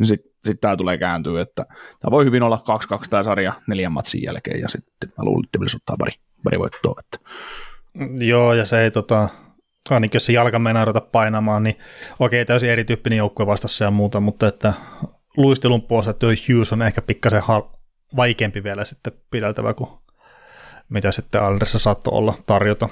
niin 0.00 0.06
sitten 0.06 0.32
sit 0.44 0.60
tämä 0.60 0.76
tulee 0.76 0.98
kääntyä, 0.98 1.40
että 1.42 1.66
tämä 2.00 2.10
voi 2.10 2.24
hyvin 2.24 2.42
olla 2.42 2.64
2-2 3.04 3.08
tämä 3.10 3.22
sarja 3.22 3.52
neljän 3.68 3.92
matsin 3.92 4.22
jälkeen, 4.22 4.60
ja 4.60 4.68
sitten 4.68 5.12
mä 5.18 5.24
luulen, 5.24 5.44
että 5.44 5.58
Devils 5.58 5.74
ottaa 5.74 5.96
pari, 5.96 6.12
pari 6.44 6.58
voittoa. 6.58 7.00
Että. 7.00 7.30
Joo, 8.24 8.54
ja 8.54 8.64
se 8.64 8.80
ei 8.80 8.90
tota, 8.90 9.28
ainakin 9.90 10.16
jos 10.16 10.26
se 10.26 10.32
jalka 10.32 10.58
mennään 10.58 10.86
ruveta 10.86 11.06
painamaan, 11.12 11.62
niin 11.62 11.78
okei, 12.18 12.44
täysin 12.44 12.70
erityyppinen 12.70 13.16
joukkue 13.16 13.46
vastassa 13.46 13.84
ja 13.84 13.90
muuta, 13.90 14.20
mutta 14.20 14.48
että 14.48 14.72
luistelun 15.36 15.82
puolesta 15.82 16.12
tuo 16.12 16.30
Hughes 16.30 16.72
on 16.72 16.82
ehkä 16.82 17.02
pikkasen 17.02 17.42
vaikeampi 18.16 18.64
vielä 18.64 18.84
sitten 18.84 19.12
pideltävä 19.30 19.74
kuin 19.74 19.90
mitä 20.88 21.12
sitten 21.12 21.42
Alderissa 21.42 21.78
saattoi 21.78 22.18
olla 22.18 22.34
tarjota. 22.46 22.88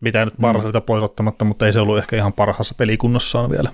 Mitä 0.00 0.24
nyt 0.24 0.34
parhailta 0.40 0.80
mm. 0.80 0.86
pois 0.86 1.02
ottamatta, 1.02 1.44
mutta 1.44 1.66
ei 1.66 1.72
se 1.72 1.80
ollut 1.80 1.98
ehkä 1.98 2.16
ihan 2.16 2.32
parhaassa 2.32 2.74
pelikunnossaan 2.74 3.50
vielä. 3.50 3.70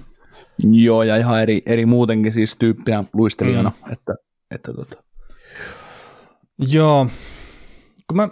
Joo, 0.72 1.02
ja 1.02 1.16
ihan 1.16 1.42
eri, 1.42 1.62
eri 1.66 1.86
muutenkin 1.86 2.32
siis 2.32 2.56
tyyppinä 2.56 3.04
luistelijana. 3.12 3.72
Mm. 3.86 3.92
Että, 3.92 4.14
että 4.50 4.72
tota. 4.72 4.96
Joo, 6.58 7.06
kun 8.06 8.16
mä, 8.16 8.28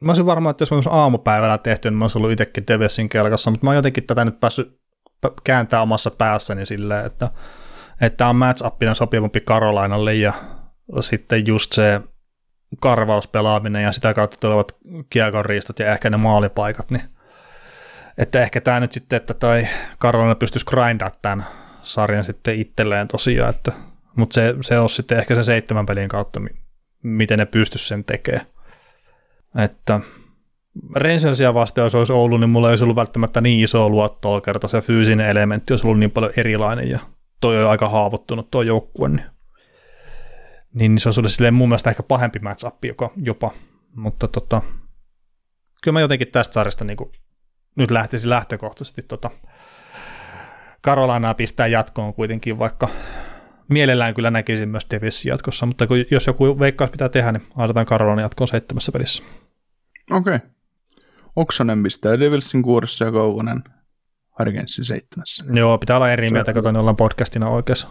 mä 0.00 0.10
olisin 0.10 0.26
varma, 0.26 0.50
että 0.50 0.62
jos 0.62 0.70
mä 0.70 0.74
olisin 0.74 0.92
aamupäivällä 0.92 1.58
tehty, 1.58 1.90
niin 1.90 1.98
mä 1.98 2.04
olisin 2.04 2.18
ollut 2.18 2.32
itsekin 2.32 2.66
Devesin 2.68 3.08
kelkassa, 3.08 3.50
mutta 3.50 3.64
mä 3.64 3.70
oon 3.70 3.76
jotenkin 3.76 4.04
tätä 4.04 4.24
nyt 4.24 4.40
päässyt 4.40 4.80
kääntää 5.44 5.82
omassa 5.82 6.10
päässäni 6.10 6.66
silleen, 6.66 7.06
että 7.06 7.30
että 8.00 8.26
on 8.28 8.36
match-upina 8.36 8.94
sopivampi 8.94 9.40
Karolainalle 9.40 10.14
ja 10.14 10.32
sitten 11.00 11.46
just 11.46 11.72
se 11.72 12.00
karvauspelaaminen 12.80 13.82
ja 13.82 13.92
sitä 13.92 14.14
kautta 14.14 14.36
tulevat 14.40 14.76
kiekonriistot 15.10 15.78
ja 15.78 15.92
ehkä 15.92 16.10
ne 16.10 16.16
maalipaikat, 16.16 16.90
niin 16.90 17.02
että 18.18 18.42
ehkä 18.42 18.60
tämä 18.60 18.80
nyt 18.80 18.92
sitten, 18.92 19.16
että 19.16 19.34
toi 19.34 19.66
Karolaina 19.98 20.34
pystyisi 20.34 20.66
grindaa 20.66 21.10
tämän 21.22 21.46
sarjan 21.82 22.24
sitten 22.24 22.60
itselleen 22.60 23.08
tosiaan, 23.08 23.50
että, 23.50 23.72
mutta 24.16 24.34
se, 24.34 24.54
se 24.60 24.78
on 24.78 24.88
sitten 24.88 25.18
ehkä 25.18 25.34
se 25.34 25.42
seitsemän 25.42 25.86
pelin 25.86 26.08
kautta, 26.08 26.40
miten 27.02 27.38
ne 27.38 27.46
pystyisi 27.46 27.86
sen 27.88 28.04
tekemään. 28.04 28.46
Että 29.58 30.00
Rangersia 30.94 31.54
vastaan, 31.54 31.86
jos 31.86 31.94
olisi 31.94 32.12
ollut, 32.12 32.40
niin 32.40 32.50
mulla 32.50 32.68
ei 32.68 32.72
olisi 32.72 32.84
ollut 32.84 32.96
välttämättä 32.96 33.40
niin 33.40 33.64
iso 33.64 33.88
luottoa 33.88 34.40
kerta 34.40 34.68
se 34.68 34.80
fyysinen 34.80 35.30
elementti 35.30 35.72
olisi 35.72 35.86
ollut 35.86 35.98
niin 35.98 36.10
paljon 36.10 36.32
erilainen 36.36 36.90
ja 36.90 36.98
toi 37.40 37.64
on 37.64 37.70
aika 37.70 37.88
haavoittunut 37.88 38.50
tuo 38.50 38.62
joukkue, 38.62 39.08
niin, 39.08 39.26
niin 40.74 40.98
se 40.98 41.08
on 41.08 41.12
sulle 41.12 41.28
silleen 41.28 41.54
mun 41.54 41.68
mielestä 41.68 41.90
ehkä 41.90 42.02
pahempi 42.02 42.38
match 42.38 42.66
joka, 42.82 43.12
jopa, 43.16 43.50
mutta 43.96 44.28
tota, 44.28 44.62
kyllä 45.82 45.92
mä 45.92 46.00
jotenkin 46.00 46.28
tästä 46.28 46.52
sarjasta 46.54 46.84
niin 46.84 46.96
kuin, 46.96 47.10
nyt 47.76 47.90
lähtisin 47.90 48.30
lähtökohtaisesti 48.30 49.02
tota, 49.02 49.30
Karolanaa 50.80 51.34
pistää 51.34 51.66
jatkoon 51.66 52.14
kuitenkin, 52.14 52.58
vaikka 52.58 52.88
mielellään 53.68 54.14
kyllä 54.14 54.30
näkisin 54.30 54.68
myös 54.68 54.86
Davisin 54.90 55.30
jatkossa, 55.30 55.66
mutta 55.66 55.86
kun, 55.86 55.96
jos 56.10 56.26
joku 56.26 56.58
veikkaus 56.58 56.90
pitää 56.90 57.08
tehdä, 57.08 57.32
niin 57.32 57.42
aletaan 57.56 57.86
Karolana 57.86 58.22
jatkoon 58.22 58.48
seitsemässä 58.48 58.92
pelissä. 58.92 59.22
Okei. 60.10 60.34
Okay. 60.34 60.48
Oksanen 61.36 61.82
pistää 61.82 62.20
Devilsin 62.20 62.62
kuudessa 62.62 63.04
ja 63.04 63.12
Kaukonen 63.12 63.64
Harkenssin 64.38 64.84
seitsemässä. 64.84 65.44
Joo, 65.52 65.78
pitää 65.78 65.96
olla 65.96 66.10
eri 66.10 66.30
mieltä, 66.30 66.52
kun 66.52 66.76
ollaan 66.76 66.96
podcastina 66.96 67.48
oikeassa. 67.48 67.88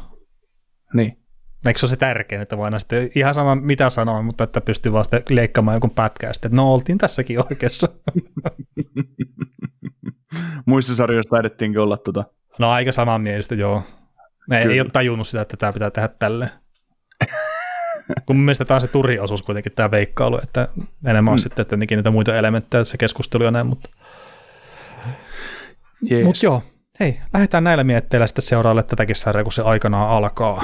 Niin. 0.93 1.17
Eikö 1.65 1.79
se 1.79 1.85
ole 1.85 1.89
se 1.89 1.97
tärkein, 1.97 2.41
että 2.41 2.57
voidaan 2.57 2.79
sitten 2.79 3.09
ihan 3.15 3.33
sama 3.33 3.55
mitä 3.55 3.89
sanoa, 3.89 4.21
mutta 4.21 4.43
että 4.43 4.61
pystyy 4.61 4.91
vaan 4.91 5.05
sitten 5.05 5.23
leikkaamaan 5.29 5.75
jonkun 5.75 5.89
pätkää 5.89 6.33
sitten, 6.33 6.49
että 6.49 6.55
no 6.55 6.73
oltiin 6.73 6.97
tässäkin 6.97 7.39
oikeassa. 7.39 7.87
Muissa 10.65 10.95
sarjoissa 10.95 11.29
taidettiinkin 11.29 11.81
olla 11.81 11.97
tota. 11.97 12.23
No 12.59 12.71
aika 12.71 12.91
samanmielistä, 12.91 13.55
joo. 13.55 13.83
Ne 14.49 14.61
ei 14.61 14.81
ole 14.81 14.89
tajunnut 14.89 15.27
sitä, 15.27 15.41
että 15.41 15.57
tämä 15.57 15.73
pitää 15.73 15.91
tehdä 15.91 16.07
tälleen. 16.07 16.51
Kun 18.25 18.35
mun 18.35 18.45
mielestä 18.45 18.65
tämä 18.65 18.75
on 18.75 18.81
se 18.81 18.87
turiosuus 18.87 19.41
kuitenkin 19.41 19.71
tämä 19.75 19.91
veikkailu, 19.91 20.39
että 20.43 20.67
enemmän 21.05 21.31
on 21.31 21.39
mm. 21.39 21.41
sitten 21.41 21.61
että 21.61 21.77
niitä 21.77 22.11
muita 22.11 22.35
elementtejä, 22.35 22.83
se 22.83 22.97
keskustelu 22.97 23.43
ja 23.43 23.51
näin, 23.51 23.67
mutta 23.67 23.89
Jees. 26.09 26.25
Mutta 26.25 26.45
joo, 26.45 26.63
hei, 26.99 27.19
lähdetään 27.33 27.63
näillä 27.63 27.83
mietteillä 27.83 28.27
sitten 28.27 28.45
seuraalle 28.45 28.83
tätäkin 28.83 29.15
sarjaa, 29.15 29.43
kun 29.43 29.51
se 29.51 29.61
aikanaan 29.61 30.09
alkaa. 30.09 30.63